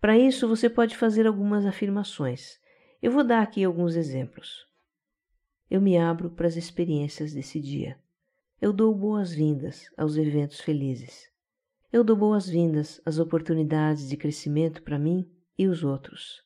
Para 0.00 0.18
isso, 0.18 0.46
você 0.46 0.68
pode 0.68 0.96
fazer 0.96 1.26
algumas 1.26 1.64
afirmações. 1.64 2.60
Eu 3.02 3.10
vou 3.10 3.24
dar 3.24 3.42
aqui 3.42 3.64
alguns 3.64 3.96
exemplos. 3.96 4.66
Eu 5.70 5.80
me 5.80 5.96
abro 5.96 6.30
para 6.30 6.46
as 6.46 6.56
experiências 6.56 7.32
desse 7.32 7.60
dia. 7.60 7.98
Eu 8.60 8.72
dou 8.72 8.94
boas-vindas 8.94 9.90
aos 9.96 10.16
eventos 10.16 10.60
felizes. 10.60 11.30
Eu 11.92 12.04
dou 12.04 12.14
boas-vindas 12.14 13.00
às 13.04 13.18
oportunidades 13.18 14.08
de 14.08 14.16
crescimento 14.16 14.80
para 14.80 14.96
mim 14.96 15.28
e 15.58 15.66
os 15.66 15.82
outros. 15.82 16.40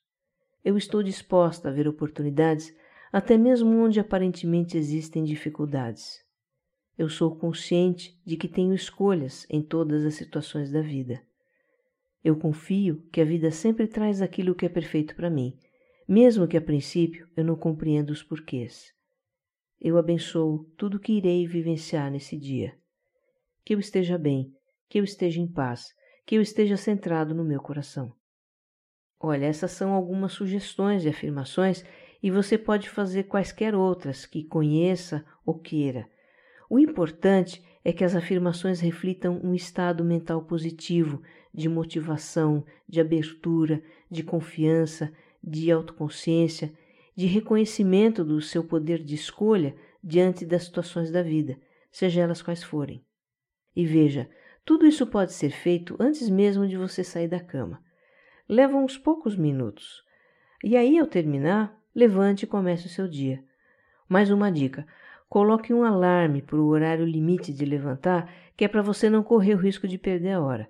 Eu 0.64 0.74
estou 0.74 1.02
disposta 1.02 1.68
a 1.68 1.70
ver 1.70 1.86
oportunidades 1.86 2.74
até 3.12 3.36
mesmo 3.36 3.76
onde 3.76 4.00
aparentemente 4.00 4.78
existem 4.78 5.22
dificuldades. 5.22 6.24
Eu 6.96 7.10
sou 7.10 7.36
consciente 7.36 8.18
de 8.24 8.38
que 8.38 8.48
tenho 8.48 8.72
escolhas 8.72 9.46
em 9.50 9.60
todas 9.60 10.06
as 10.06 10.14
situações 10.14 10.72
da 10.72 10.80
vida. 10.80 11.20
Eu 12.24 12.36
confio 12.36 13.06
que 13.12 13.20
a 13.20 13.24
vida 13.26 13.50
sempre 13.50 13.86
traz 13.86 14.22
aquilo 14.22 14.54
que 14.54 14.64
é 14.64 14.68
perfeito 14.70 15.14
para 15.14 15.28
mim, 15.28 15.58
mesmo 16.08 16.48
que 16.48 16.56
a 16.56 16.62
princípio 16.62 17.28
eu 17.36 17.44
não 17.44 17.54
compreenda 17.54 18.14
os 18.14 18.22
porquês. 18.22 18.94
Eu 19.78 19.98
abençoo 19.98 20.64
tudo 20.78 20.98
que 20.98 21.12
irei 21.12 21.46
vivenciar 21.46 22.10
nesse 22.10 22.34
dia. 22.34 22.74
Que 23.62 23.74
eu 23.74 23.78
esteja 23.78 24.16
bem, 24.16 24.50
que 24.88 24.98
eu 24.98 25.04
esteja 25.04 25.40
em 25.40 25.46
paz, 25.46 25.94
que 26.26 26.36
eu 26.36 26.42
esteja 26.42 26.76
centrado 26.76 27.34
no 27.34 27.44
meu 27.44 27.60
coração. 27.60 28.12
Olha, 29.20 29.46
essas 29.46 29.70
são 29.70 29.92
algumas 29.92 30.32
sugestões 30.32 31.04
e 31.04 31.08
afirmações 31.08 31.84
e 32.22 32.30
você 32.30 32.56
pode 32.58 32.88
fazer 32.88 33.24
quaisquer 33.24 33.74
outras 33.74 34.26
que 34.26 34.44
conheça 34.44 35.24
ou 35.44 35.58
queira. 35.58 36.08
O 36.68 36.78
importante 36.78 37.62
é 37.84 37.92
que 37.92 38.02
as 38.02 38.14
afirmações 38.14 38.80
reflitam 38.80 39.40
um 39.44 39.54
estado 39.54 40.02
mental 40.04 40.42
positivo, 40.42 41.22
de 41.52 41.68
motivação, 41.68 42.64
de 42.88 43.00
abertura, 43.00 43.82
de 44.10 44.22
confiança, 44.22 45.12
de 45.42 45.70
autoconsciência, 45.70 46.72
de 47.14 47.26
reconhecimento 47.26 48.24
do 48.24 48.40
seu 48.40 48.64
poder 48.64 49.02
de 49.04 49.14
escolha 49.14 49.76
diante 50.02 50.44
das 50.44 50.64
situações 50.64 51.10
da 51.10 51.22
vida, 51.22 51.58
seja 51.92 52.22
elas 52.22 52.42
quais 52.42 52.62
forem. 52.62 53.04
E 53.76 53.86
veja, 53.86 54.28
tudo 54.64 54.86
isso 54.86 55.06
pode 55.06 55.32
ser 55.32 55.50
feito 55.50 55.96
antes 55.98 56.28
mesmo 56.28 56.66
de 56.66 56.76
você 56.76 57.04
sair 57.04 57.28
da 57.28 57.40
cama 57.40 57.84
leva 58.48 58.76
uns 58.76 58.98
poucos 58.98 59.36
minutos. 59.36 60.02
E 60.62 60.76
aí, 60.76 60.98
ao 60.98 61.06
terminar, 61.06 61.76
levante 61.94 62.44
e 62.44 62.48
comece 62.48 62.86
o 62.86 62.90
seu 62.90 63.08
dia. 63.08 63.42
Mais 64.08 64.30
uma 64.30 64.50
dica: 64.50 64.86
coloque 65.28 65.72
um 65.72 65.82
alarme 65.82 66.42
para 66.42 66.56
o 66.56 66.66
horário 66.66 67.04
limite 67.04 67.52
de 67.52 67.64
levantar, 67.64 68.32
que 68.56 68.64
é 68.64 68.68
para 68.68 68.82
você 68.82 69.08
não 69.08 69.22
correr 69.22 69.54
o 69.54 69.58
risco 69.58 69.88
de 69.88 69.98
perder 69.98 70.32
a 70.32 70.40
hora. 70.40 70.68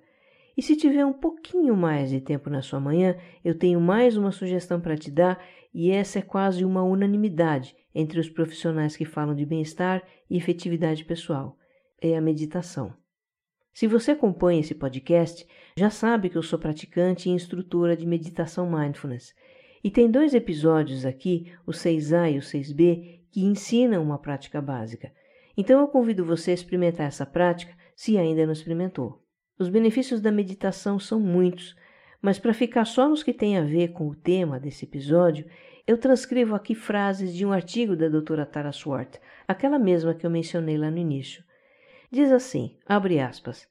E 0.57 0.61
se 0.61 0.75
tiver 0.75 1.05
um 1.05 1.13
pouquinho 1.13 1.75
mais 1.75 2.09
de 2.09 2.21
tempo 2.21 2.49
na 2.49 2.61
sua 2.61 2.79
manhã, 2.79 3.17
eu 3.43 3.57
tenho 3.57 3.79
mais 3.81 4.15
uma 4.15 4.31
sugestão 4.31 4.79
para 4.79 4.95
te 4.95 5.11
dar, 5.11 5.43
e 5.73 5.91
essa 5.91 6.19
é 6.19 6.21
quase 6.21 6.63
uma 6.63 6.81
unanimidade 6.81 7.75
entre 7.93 8.19
os 8.19 8.29
profissionais 8.29 8.95
que 8.95 9.03
falam 9.03 9.35
de 9.35 9.45
bem-estar 9.45 10.01
e 10.29 10.37
efetividade 10.37 11.03
pessoal: 11.03 11.57
é 12.01 12.15
a 12.15 12.21
meditação. 12.21 13.04
Se 13.75 13.87
você 13.87 14.11
acompanha 14.11 14.61
esse 14.61 14.73
podcast, 14.73 15.45
já 15.75 15.89
sabe 15.89 16.29
que 16.29 16.37
eu 16.37 16.41
sou 16.41 16.57
praticante 16.57 17.27
e 17.27 17.33
instrutora 17.33 17.97
de 17.97 18.07
meditação 18.07 18.71
mindfulness. 18.71 19.35
E 19.83 19.91
tem 19.91 20.09
dois 20.09 20.33
episódios 20.33 21.05
aqui, 21.05 21.51
o 21.67 21.71
6A 21.71 22.31
e 22.31 22.37
o 22.37 22.41
6B, 22.41 23.19
que 23.29 23.43
ensinam 23.43 24.01
uma 24.01 24.17
prática 24.17 24.61
básica. 24.61 25.11
Então 25.57 25.81
eu 25.81 25.89
convido 25.89 26.23
você 26.23 26.51
a 26.51 26.53
experimentar 26.53 27.05
essa 27.05 27.25
prática 27.25 27.75
se 27.93 28.17
ainda 28.17 28.45
não 28.45 28.53
experimentou. 28.53 29.21
Os 29.59 29.67
benefícios 29.67 30.21
da 30.21 30.31
meditação 30.31 30.97
são 30.97 31.19
muitos, 31.19 31.75
mas 32.21 32.39
para 32.39 32.53
ficar 32.53 32.85
só 32.85 33.09
nos 33.09 33.23
que 33.23 33.33
têm 33.33 33.57
a 33.57 33.65
ver 33.65 33.89
com 33.89 34.07
o 34.07 34.15
tema 34.15 34.57
desse 34.57 34.85
episódio, 34.85 35.45
eu 35.85 35.97
transcrevo 35.97 36.55
aqui 36.55 36.75
frases 36.75 37.35
de 37.35 37.45
um 37.45 37.51
artigo 37.51 37.93
da 37.93 38.07
doutora 38.07 38.45
Tara 38.45 38.71
Swart, 38.71 39.17
aquela 39.45 39.77
mesma 39.77 40.13
que 40.13 40.25
eu 40.25 40.29
mencionei 40.29 40.77
lá 40.77 40.89
no 40.89 40.97
início. 40.97 41.43
Diz 42.11 42.31
assim, 42.31 42.77
abre 42.85 43.19
aspas, 43.19 43.67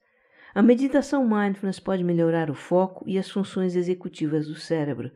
a 0.54 0.62
meditação 0.62 1.26
mindfulness 1.26 1.80
pode 1.80 2.04
melhorar 2.04 2.50
o 2.50 2.54
foco 2.54 3.04
e 3.08 3.18
as 3.18 3.28
funções 3.28 3.74
executivas 3.74 4.46
do 4.46 4.54
cérebro, 4.54 5.10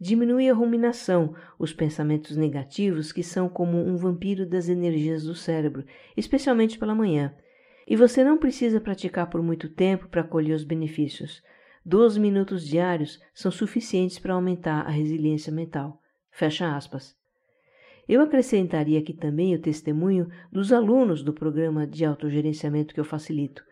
diminui 0.00 0.48
a 0.48 0.54
ruminação, 0.54 1.34
os 1.58 1.72
pensamentos 1.72 2.36
negativos 2.36 3.12
que 3.12 3.22
são 3.22 3.48
como 3.48 3.76
um 3.76 3.96
vampiro 3.96 4.46
das 4.46 4.68
energias 4.68 5.24
do 5.24 5.34
cérebro, 5.34 5.84
especialmente 6.16 6.78
pela 6.78 6.94
manhã. 6.94 7.34
E 7.86 7.94
você 7.94 8.24
não 8.24 8.38
precisa 8.38 8.80
praticar 8.80 9.28
por 9.28 9.42
muito 9.42 9.68
tempo 9.68 10.08
para 10.08 10.24
colher 10.24 10.54
os 10.54 10.64
benefícios. 10.64 11.42
Doze 11.84 12.18
minutos 12.18 12.66
diários 12.66 13.20
são 13.34 13.50
suficientes 13.50 14.18
para 14.18 14.34
aumentar 14.34 14.86
a 14.86 14.90
resiliência 14.90 15.52
mental. 15.52 16.00
Fecha 16.30 16.74
aspas. 16.74 17.19
Eu 18.10 18.22
acrescentaria 18.22 18.98
aqui 18.98 19.14
também 19.14 19.54
o 19.54 19.62
testemunho 19.62 20.28
dos 20.50 20.72
alunos 20.72 21.22
do 21.22 21.32
programa 21.32 21.86
de 21.86 22.04
autogerenciamento 22.04 22.92
que 22.92 22.98
eu 22.98 23.04
facilito. 23.04 23.62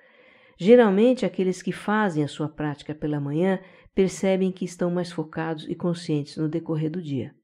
Geralmente, 0.56 1.26
aqueles 1.26 1.60
que 1.60 1.72
fazem 1.72 2.22
a 2.22 2.28
sua 2.28 2.48
prática 2.48 2.94
pela 2.94 3.18
manhã 3.18 3.58
percebem 3.96 4.52
que 4.52 4.64
estão 4.64 4.92
mais 4.92 5.10
focados 5.10 5.68
e 5.68 5.74
conscientes 5.74 6.36
no 6.36 6.48
decorrer 6.48 6.88
do 6.88 7.02
dia. 7.02 7.34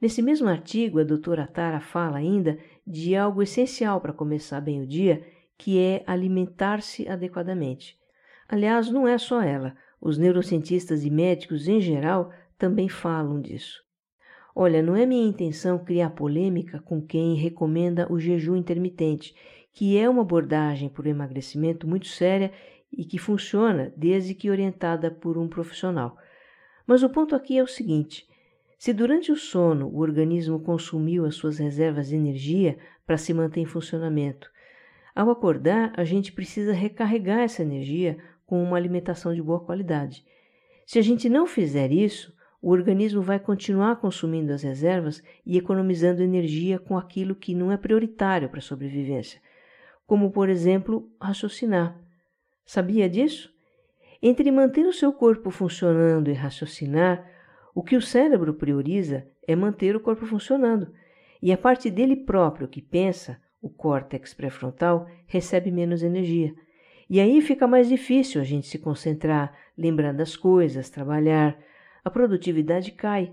Nesse 0.00 0.22
mesmo 0.22 0.48
artigo, 0.48 1.00
a 1.00 1.04
doutora 1.04 1.44
Tara 1.44 1.80
fala 1.80 2.18
ainda 2.18 2.56
de 2.86 3.16
algo 3.16 3.42
essencial 3.42 4.00
para 4.00 4.12
começar 4.12 4.60
bem 4.60 4.80
o 4.80 4.86
dia, 4.86 5.26
que 5.58 5.80
é 5.80 6.04
alimentar-se 6.06 7.08
adequadamente. 7.08 7.98
Aliás, 8.48 8.88
não 8.88 9.08
é 9.08 9.18
só 9.18 9.42
ela, 9.42 9.74
os 10.00 10.18
neurocientistas 10.18 11.04
e 11.04 11.10
médicos 11.10 11.66
em 11.66 11.80
geral 11.80 12.30
também 12.56 12.88
falam 12.88 13.40
disso. 13.40 13.82
Olha, 14.54 14.82
não 14.82 14.94
é 14.94 15.06
minha 15.06 15.26
intenção 15.26 15.78
criar 15.78 16.10
polêmica 16.10 16.78
com 16.80 17.00
quem 17.00 17.34
recomenda 17.34 18.06
o 18.12 18.18
jejum 18.18 18.54
intermitente, 18.54 19.34
que 19.72 19.96
é 19.96 20.08
uma 20.08 20.22
abordagem 20.22 20.88
por 20.88 21.06
emagrecimento 21.06 21.86
muito 21.86 22.06
séria 22.06 22.52
e 22.92 23.04
que 23.04 23.18
funciona 23.18 23.92
desde 23.96 24.34
que 24.34 24.50
orientada 24.50 25.10
por 25.10 25.38
um 25.38 25.48
profissional. 25.48 26.16
Mas 26.86 27.02
o 27.02 27.08
ponto 27.08 27.34
aqui 27.34 27.56
é 27.56 27.62
o 27.62 27.66
seguinte: 27.66 28.28
se 28.78 28.92
durante 28.92 29.32
o 29.32 29.36
sono 29.36 29.88
o 29.88 30.00
organismo 30.00 30.60
consumiu 30.60 31.24
as 31.24 31.34
suas 31.34 31.58
reservas 31.58 32.08
de 32.08 32.16
energia 32.16 32.76
para 33.06 33.16
se 33.16 33.32
manter 33.32 33.60
em 33.60 33.66
funcionamento, 33.66 34.50
ao 35.14 35.30
acordar 35.30 35.92
a 35.96 36.04
gente 36.04 36.32
precisa 36.32 36.72
recarregar 36.72 37.40
essa 37.40 37.62
energia 37.62 38.18
com 38.44 38.62
uma 38.62 38.76
alimentação 38.76 39.34
de 39.34 39.42
boa 39.42 39.60
qualidade. 39.60 40.24
Se 40.84 40.98
a 40.98 41.02
gente 41.02 41.28
não 41.28 41.46
fizer 41.46 41.90
isso, 41.90 42.34
o 42.62 42.70
organismo 42.70 43.20
vai 43.20 43.40
continuar 43.40 43.96
consumindo 43.96 44.52
as 44.52 44.62
reservas 44.62 45.20
e 45.44 45.58
economizando 45.58 46.22
energia 46.22 46.78
com 46.78 46.96
aquilo 46.96 47.34
que 47.34 47.56
não 47.56 47.72
é 47.72 47.76
prioritário 47.76 48.48
para 48.48 48.60
a 48.60 48.62
sobrevivência, 48.62 49.40
como, 50.06 50.30
por 50.30 50.48
exemplo, 50.48 51.10
raciocinar. 51.20 52.00
Sabia 52.64 53.10
disso? 53.10 53.52
Entre 54.22 54.48
manter 54.52 54.86
o 54.86 54.92
seu 54.92 55.12
corpo 55.12 55.50
funcionando 55.50 56.30
e 56.30 56.32
raciocinar, 56.32 57.28
o 57.74 57.82
que 57.82 57.96
o 57.96 58.02
cérebro 58.02 58.54
prioriza 58.54 59.26
é 59.44 59.56
manter 59.56 59.96
o 59.96 60.00
corpo 60.00 60.24
funcionando, 60.24 60.92
e 61.42 61.52
a 61.52 61.58
parte 61.58 61.90
dele 61.90 62.14
próprio 62.14 62.68
que 62.68 62.80
pensa, 62.80 63.40
o 63.60 63.68
córtex 63.68 64.32
pré-frontal, 64.32 65.08
recebe 65.26 65.72
menos 65.72 66.04
energia. 66.04 66.54
E 67.10 67.18
aí 67.18 67.40
fica 67.42 67.66
mais 67.66 67.88
difícil 67.88 68.40
a 68.40 68.44
gente 68.44 68.68
se 68.68 68.78
concentrar, 68.78 69.52
lembrar 69.76 70.14
das 70.14 70.36
coisas, 70.36 70.88
trabalhar. 70.88 71.58
A 72.04 72.10
produtividade 72.10 72.90
cai. 72.90 73.32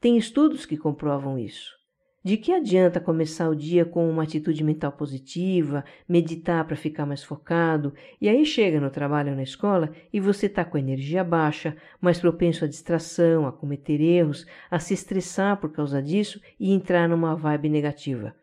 Tem 0.00 0.16
estudos 0.16 0.66
que 0.66 0.76
comprovam 0.76 1.38
isso. 1.38 1.78
De 2.24 2.36
que 2.36 2.52
adianta 2.52 3.00
começar 3.00 3.48
o 3.48 3.54
dia 3.54 3.84
com 3.84 4.10
uma 4.10 4.24
atitude 4.24 4.64
mental 4.64 4.92
positiva, 4.92 5.84
meditar 6.08 6.66
para 6.66 6.76
ficar 6.76 7.06
mais 7.06 7.22
focado, 7.22 7.94
e 8.20 8.28
aí 8.28 8.44
chega 8.44 8.80
no 8.80 8.90
trabalho 8.90 9.30
ou 9.30 9.36
na 9.36 9.42
escola 9.42 9.92
e 10.12 10.18
você 10.20 10.46
está 10.46 10.64
com 10.64 10.76
a 10.76 10.80
energia 10.80 11.22
baixa, 11.22 11.76
mais 12.00 12.18
propenso 12.18 12.64
à 12.64 12.68
distração, 12.68 13.46
a 13.46 13.52
cometer 13.52 14.00
erros, 14.00 14.44
a 14.70 14.78
se 14.78 14.92
estressar 14.92 15.58
por 15.58 15.70
causa 15.70 16.02
disso 16.02 16.42
e 16.58 16.72
entrar 16.72 17.08
numa 17.08 17.36
vibe 17.36 17.68
negativa? 17.68 18.34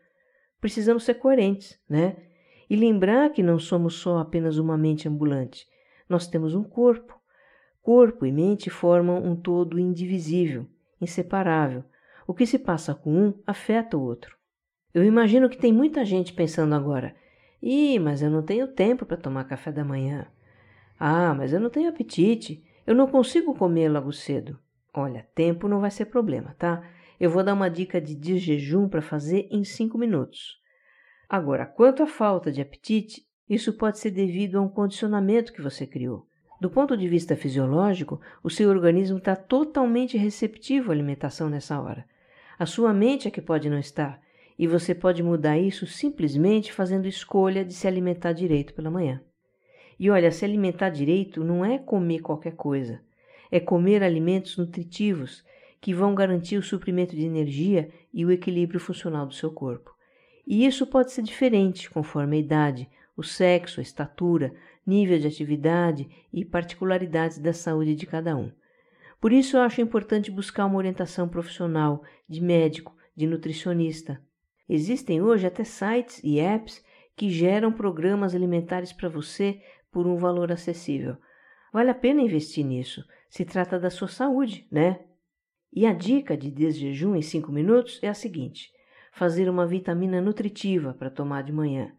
Precisamos 0.60 1.04
ser 1.04 1.14
coerentes, 1.14 1.78
né? 1.88 2.16
E 2.68 2.74
lembrar 2.74 3.30
que 3.30 3.42
não 3.42 3.58
somos 3.58 3.94
só 3.94 4.18
apenas 4.18 4.56
uma 4.58 4.78
mente 4.78 5.06
ambulante. 5.06 5.66
Nós 6.08 6.26
temos 6.26 6.54
um 6.54 6.64
corpo. 6.64 7.17
Corpo 7.88 8.26
e 8.26 8.30
mente 8.30 8.68
formam 8.68 9.24
um 9.24 9.34
todo 9.34 9.78
indivisível, 9.78 10.66
inseparável 11.00 11.82
o 12.26 12.34
que 12.34 12.44
se 12.44 12.58
passa 12.58 12.94
com 12.94 13.10
um 13.10 13.42
afeta 13.46 13.96
o 13.96 14.02
outro. 14.02 14.36
Eu 14.92 15.02
imagino 15.02 15.48
que 15.48 15.56
tem 15.56 15.72
muita 15.72 16.04
gente 16.04 16.34
pensando 16.34 16.74
agora: 16.74 17.16
Ih, 17.62 17.98
mas 17.98 18.20
eu 18.20 18.30
não 18.30 18.42
tenho 18.42 18.68
tempo 18.68 19.06
para 19.06 19.16
tomar 19.16 19.44
café 19.44 19.72
da 19.72 19.86
manhã. 19.86 20.26
Ah, 21.00 21.32
mas 21.32 21.50
eu 21.54 21.58
não 21.58 21.70
tenho 21.70 21.88
apetite. 21.88 22.62
Eu 22.86 22.94
não 22.94 23.06
consigo 23.06 23.54
comer 23.54 23.88
logo 23.88 24.12
cedo. 24.12 24.58
Olha, 24.92 25.26
tempo 25.34 25.66
não 25.66 25.80
vai 25.80 25.90
ser 25.90 26.04
problema, 26.04 26.54
tá? 26.58 26.86
Eu 27.18 27.30
vou 27.30 27.42
dar 27.42 27.54
uma 27.54 27.70
dica 27.70 27.98
de 27.98 28.14
desjejum 28.14 28.86
para 28.86 29.00
fazer 29.00 29.48
em 29.50 29.64
5 29.64 29.96
minutos. 29.96 30.60
Agora, 31.26 31.64
quanto 31.64 32.02
à 32.02 32.06
falta 32.06 32.52
de 32.52 32.60
apetite, 32.60 33.26
isso 33.48 33.72
pode 33.72 33.98
ser 33.98 34.10
devido 34.10 34.58
a 34.58 34.60
um 34.60 34.68
condicionamento 34.68 35.54
que 35.54 35.62
você 35.62 35.86
criou. 35.86 36.28
Do 36.60 36.68
ponto 36.68 36.96
de 36.96 37.06
vista 37.08 37.36
fisiológico, 37.36 38.20
o 38.42 38.50
seu 38.50 38.68
organismo 38.68 39.18
está 39.18 39.36
totalmente 39.36 40.18
receptivo 40.18 40.90
à 40.90 40.94
alimentação 40.94 41.48
nessa 41.48 41.80
hora. 41.80 42.04
A 42.58 42.66
sua 42.66 42.92
mente 42.92 43.28
é 43.28 43.30
que 43.30 43.40
pode 43.40 43.70
não 43.70 43.78
estar, 43.78 44.20
e 44.58 44.66
você 44.66 44.92
pode 44.92 45.22
mudar 45.22 45.56
isso 45.56 45.86
simplesmente 45.86 46.72
fazendo 46.72 47.06
escolha 47.06 47.64
de 47.64 47.72
se 47.72 47.86
alimentar 47.86 48.32
direito 48.32 48.74
pela 48.74 48.90
manhã. 48.90 49.22
E 50.00 50.10
olha, 50.10 50.32
se 50.32 50.44
alimentar 50.44 50.90
direito 50.90 51.44
não 51.44 51.64
é 51.64 51.78
comer 51.78 52.20
qualquer 52.20 52.56
coisa, 52.56 53.00
é 53.50 53.60
comer 53.60 54.02
alimentos 54.02 54.56
nutritivos 54.56 55.44
que 55.80 55.94
vão 55.94 56.12
garantir 56.12 56.56
o 56.56 56.62
suprimento 56.62 57.14
de 57.14 57.24
energia 57.24 57.88
e 58.12 58.26
o 58.26 58.32
equilíbrio 58.32 58.80
funcional 58.80 59.26
do 59.26 59.34
seu 59.34 59.52
corpo. 59.52 59.94
E 60.44 60.66
isso 60.66 60.86
pode 60.86 61.12
ser 61.12 61.22
diferente 61.22 61.88
conforme 61.88 62.36
a 62.36 62.40
idade, 62.40 62.88
o 63.18 63.22
sexo, 63.24 63.80
a 63.80 63.82
estatura, 63.82 64.54
nível 64.86 65.18
de 65.18 65.26
atividade 65.26 66.08
e 66.32 66.44
particularidades 66.44 67.38
da 67.38 67.52
saúde 67.52 67.96
de 67.96 68.06
cada 68.06 68.36
um. 68.36 68.52
Por 69.20 69.32
isso 69.32 69.56
eu 69.56 69.62
acho 69.62 69.80
importante 69.80 70.30
buscar 70.30 70.66
uma 70.66 70.78
orientação 70.78 71.28
profissional, 71.28 72.04
de 72.28 72.40
médico, 72.40 72.96
de 73.16 73.26
nutricionista. 73.26 74.22
Existem 74.68 75.20
hoje 75.20 75.48
até 75.48 75.64
sites 75.64 76.20
e 76.22 76.38
apps 76.38 76.80
que 77.16 77.28
geram 77.28 77.72
programas 77.72 78.36
alimentares 78.36 78.92
para 78.92 79.08
você 79.08 79.60
por 79.90 80.06
um 80.06 80.16
valor 80.16 80.52
acessível. 80.52 81.16
Vale 81.72 81.90
a 81.90 81.94
pena 81.94 82.22
investir 82.22 82.64
nisso. 82.64 83.04
Se 83.28 83.44
trata 83.44 83.80
da 83.80 83.90
sua 83.90 84.06
saúde, 84.06 84.64
né? 84.70 85.00
E 85.72 85.84
a 85.86 85.92
dica 85.92 86.36
de 86.36 86.52
desjejum 86.52 87.16
em 87.16 87.22
5 87.22 87.50
minutos 87.50 87.98
é 88.00 88.08
a 88.08 88.14
seguinte: 88.14 88.70
fazer 89.10 89.50
uma 89.50 89.66
vitamina 89.66 90.20
nutritiva 90.20 90.94
para 90.94 91.10
tomar 91.10 91.42
de 91.42 91.52
manhã. 91.52 91.92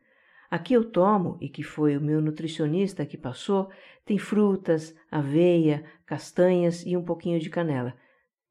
Aqui 0.50 0.74
eu 0.74 0.84
tomo, 0.84 1.38
e 1.40 1.48
que 1.48 1.62
foi 1.62 1.96
o 1.96 2.02
meu 2.02 2.20
nutricionista 2.20 3.06
que 3.06 3.16
passou, 3.16 3.70
tem 4.04 4.18
frutas, 4.18 4.96
aveia, 5.12 5.84
castanhas 6.08 6.84
e 6.88 6.98
um 6.98 7.04
pouquinho 7.04 7.40
de 7.40 7.52
canela. 7.52 7.94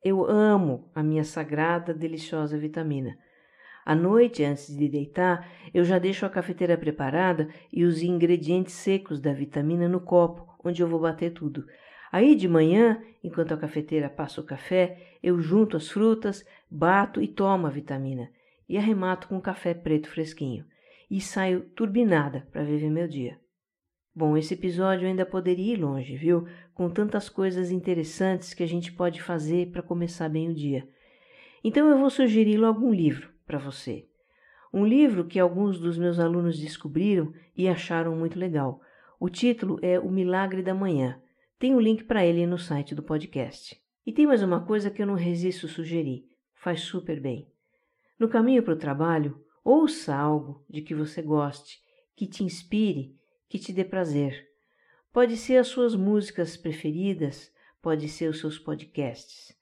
Eu 0.04 0.24
amo 0.24 0.88
a 0.94 1.02
minha 1.02 1.24
sagrada, 1.24 1.92
deliciosa 1.92 2.56
vitamina. 2.56 3.18
À 3.84 3.96
noite, 3.96 4.44
antes 4.44 4.76
de 4.76 4.88
deitar, 4.88 5.50
eu 5.74 5.82
já 5.82 5.98
deixo 5.98 6.24
a 6.24 6.30
cafeteira 6.30 6.78
preparada 6.78 7.48
e 7.72 7.84
os 7.84 8.00
ingredientes 8.00 8.74
secos 8.74 9.20
da 9.20 9.32
vitamina 9.32 9.88
no 9.88 10.00
copo, 10.00 10.46
onde 10.64 10.80
eu 10.80 10.86
vou 10.86 11.00
bater 11.00 11.32
tudo. 11.32 11.66
Aí 12.12 12.36
de 12.36 12.46
manhã, 12.46 13.02
enquanto 13.24 13.52
a 13.52 13.56
cafeteira 13.56 14.08
passa 14.08 14.40
o 14.40 14.44
café, 14.44 15.16
eu 15.20 15.40
junto 15.40 15.76
as 15.76 15.88
frutas, 15.88 16.46
bato 16.70 17.20
e 17.20 17.26
tomo 17.26 17.66
a 17.66 17.70
vitamina. 17.70 18.30
E 18.68 18.78
arremato 18.78 19.26
com 19.26 19.40
café 19.40 19.74
preto 19.74 20.08
fresquinho 20.08 20.64
e 21.10 21.20
saio 21.20 21.62
turbinada 21.70 22.46
para 22.52 22.64
viver 22.64 22.90
meu 22.90 23.08
dia. 23.08 23.38
Bom, 24.14 24.36
esse 24.36 24.54
episódio 24.54 25.06
ainda 25.06 25.24
poderia 25.24 25.74
ir 25.74 25.76
longe, 25.76 26.16
viu? 26.16 26.46
Com 26.74 26.90
tantas 26.90 27.28
coisas 27.28 27.70
interessantes 27.70 28.52
que 28.52 28.62
a 28.62 28.66
gente 28.66 28.92
pode 28.92 29.22
fazer 29.22 29.70
para 29.70 29.82
começar 29.82 30.28
bem 30.28 30.50
o 30.50 30.54
dia. 30.54 30.88
Então 31.62 31.88
eu 31.88 31.98
vou 31.98 32.10
sugerir 32.10 32.56
logo 32.56 32.84
um 32.84 32.92
livro 32.92 33.30
para 33.46 33.58
você. 33.58 34.08
Um 34.72 34.84
livro 34.84 35.24
que 35.24 35.38
alguns 35.38 35.78
dos 35.78 35.96
meus 35.96 36.18
alunos 36.18 36.58
descobriram 36.58 37.32
e 37.56 37.68
acharam 37.68 38.16
muito 38.16 38.38
legal. 38.38 38.80
O 39.20 39.28
título 39.28 39.78
é 39.82 39.98
O 39.98 40.10
Milagre 40.10 40.62
da 40.62 40.74
Manhã. 40.74 41.20
Tem 41.58 41.74
um 41.74 41.80
link 41.80 42.04
para 42.04 42.24
ele 42.24 42.46
no 42.46 42.58
site 42.58 42.94
do 42.94 43.02
podcast. 43.02 43.80
E 44.06 44.12
tem 44.12 44.26
mais 44.26 44.42
uma 44.42 44.64
coisa 44.64 44.90
que 44.90 45.02
eu 45.02 45.06
não 45.06 45.14
resisto 45.14 45.68
sugerir. 45.68 46.24
Faz 46.54 46.80
super 46.80 47.20
bem. 47.20 47.48
No 48.18 48.28
caminho 48.28 48.62
para 48.62 48.74
o 48.74 48.78
trabalho, 48.78 49.40
Ouça 49.64 50.14
algo 50.14 50.64
de 50.68 50.82
que 50.82 50.94
você 50.94 51.20
goste, 51.20 51.80
que 52.16 52.26
te 52.26 52.42
inspire, 52.42 53.14
que 53.48 53.58
te 53.58 53.72
dê 53.72 53.84
prazer. 53.84 54.48
Pode 55.12 55.36
ser 55.36 55.56
as 55.56 55.68
suas 55.68 55.94
músicas 55.94 56.56
preferidas, 56.56 57.52
pode 57.80 58.08
ser 58.08 58.28
os 58.28 58.40
seus 58.40 58.58
podcasts. 58.58 59.56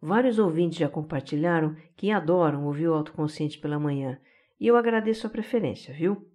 Vários 0.00 0.38
ouvintes 0.38 0.78
já 0.78 0.88
compartilharam 0.88 1.76
que 1.96 2.10
adoram 2.10 2.66
ouvir 2.66 2.88
o 2.88 2.94
autoconsciente 2.94 3.58
pela 3.58 3.78
manhã, 3.78 4.20
e 4.58 4.66
eu 4.66 4.76
agradeço 4.76 5.26
a 5.26 5.30
preferência, 5.30 5.94
viu? 5.94 6.28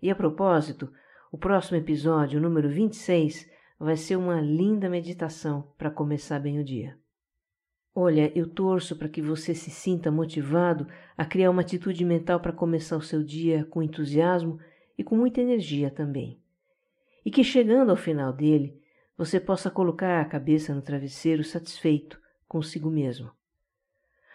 E 0.00 0.10
a 0.10 0.14
propósito, 0.14 0.90
o 1.30 1.38
próximo 1.38 1.76
episódio, 1.76 2.40
número 2.40 2.68
26, 2.68 3.50
vai 3.78 3.96
ser 3.96 4.16
uma 4.16 4.40
linda 4.40 4.88
meditação 4.88 5.72
para 5.76 5.90
começar 5.90 6.38
bem 6.38 6.58
o 6.58 6.64
dia. 6.64 6.98
Olha, 7.94 8.36
eu 8.36 8.48
torço 8.48 8.96
para 8.96 9.08
que 9.08 9.22
você 9.22 9.54
se 9.54 9.70
sinta 9.70 10.10
motivado 10.10 10.88
a 11.16 11.24
criar 11.24 11.50
uma 11.50 11.62
atitude 11.62 12.04
mental 12.04 12.40
para 12.40 12.52
começar 12.52 12.96
o 12.96 13.02
seu 13.02 13.22
dia 13.22 13.64
com 13.66 13.82
entusiasmo 13.82 14.58
e 14.98 15.04
com 15.04 15.16
muita 15.16 15.40
energia 15.40 15.90
também. 15.90 16.40
E 17.24 17.30
que 17.30 17.44
chegando 17.44 17.90
ao 17.90 17.96
final 17.96 18.32
dele, 18.32 18.82
você 19.16 19.38
possa 19.38 19.70
colocar 19.70 20.20
a 20.20 20.24
cabeça 20.24 20.74
no 20.74 20.82
travesseiro 20.82 21.44
satisfeito 21.44 22.20
consigo 22.48 22.90
mesmo. 22.90 23.30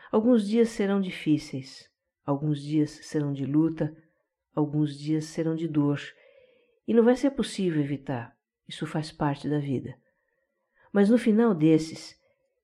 Alguns 0.09 0.47
dias 0.47 0.69
serão 0.69 1.01
difíceis, 1.01 1.89
alguns 2.25 2.61
dias 2.61 2.91
serão 3.03 3.33
de 3.33 3.45
luta, 3.45 3.95
alguns 4.55 4.97
dias 4.97 5.25
serão 5.25 5.55
de 5.55 5.67
dor, 5.67 6.01
e 6.87 6.93
não 6.93 7.03
vai 7.03 7.15
ser 7.15 7.31
possível 7.31 7.81
evitar, 7.81 8.35
isso 8.67 8.87
faz 8.87 9.11
parte 9.11 9.49
da 9.49 9.59
vida. 9.59 9.95
Mas 10.91 11.09
no 11.09 11.17
final 11.17 11.53
desses, 11.53 12.18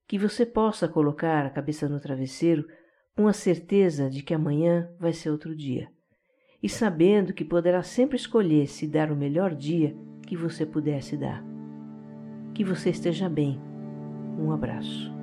que 0.07 0.17
você 0.17 0.45
possa 0.45 0.87
colocar 0.87 1.45
a 1.45 1.49
cabeça 1.49 1.89
no 1.89 1.99
travesseiro 1.99 2.65
com 3.15 3.27
a 3.27 3.33
certeza 3.33 4.09
de 4.09 4.21
que 4.21 4.33
amanhã 4.33 4.89
vai 4.99 5.13
ser 5.13 5.29
outro 5.29 5.55
dia, 5.55 5.89
e 6.61 6.67
sabendo 6.67 7.33
que 7.33 7.45
poderá 7.45 7.81
sempre 7.81 8.17
escolher 8.17 8.67
se 8.67 8.87
dar 8.87 9.11
o 9.11 9.15
melhor 9.15 9.55
dia 9.55 9.95
que 10.27 10.35
você 10.35 10.65
pudesse 10.65 11.15
dar. 11.15 11.43
Que 12.53 12.63
você 12.63 12.89
esteja 12.89 13.29
bem. 13.29 13.59
Um 14.37 14.51
abraço. 14.51 15.14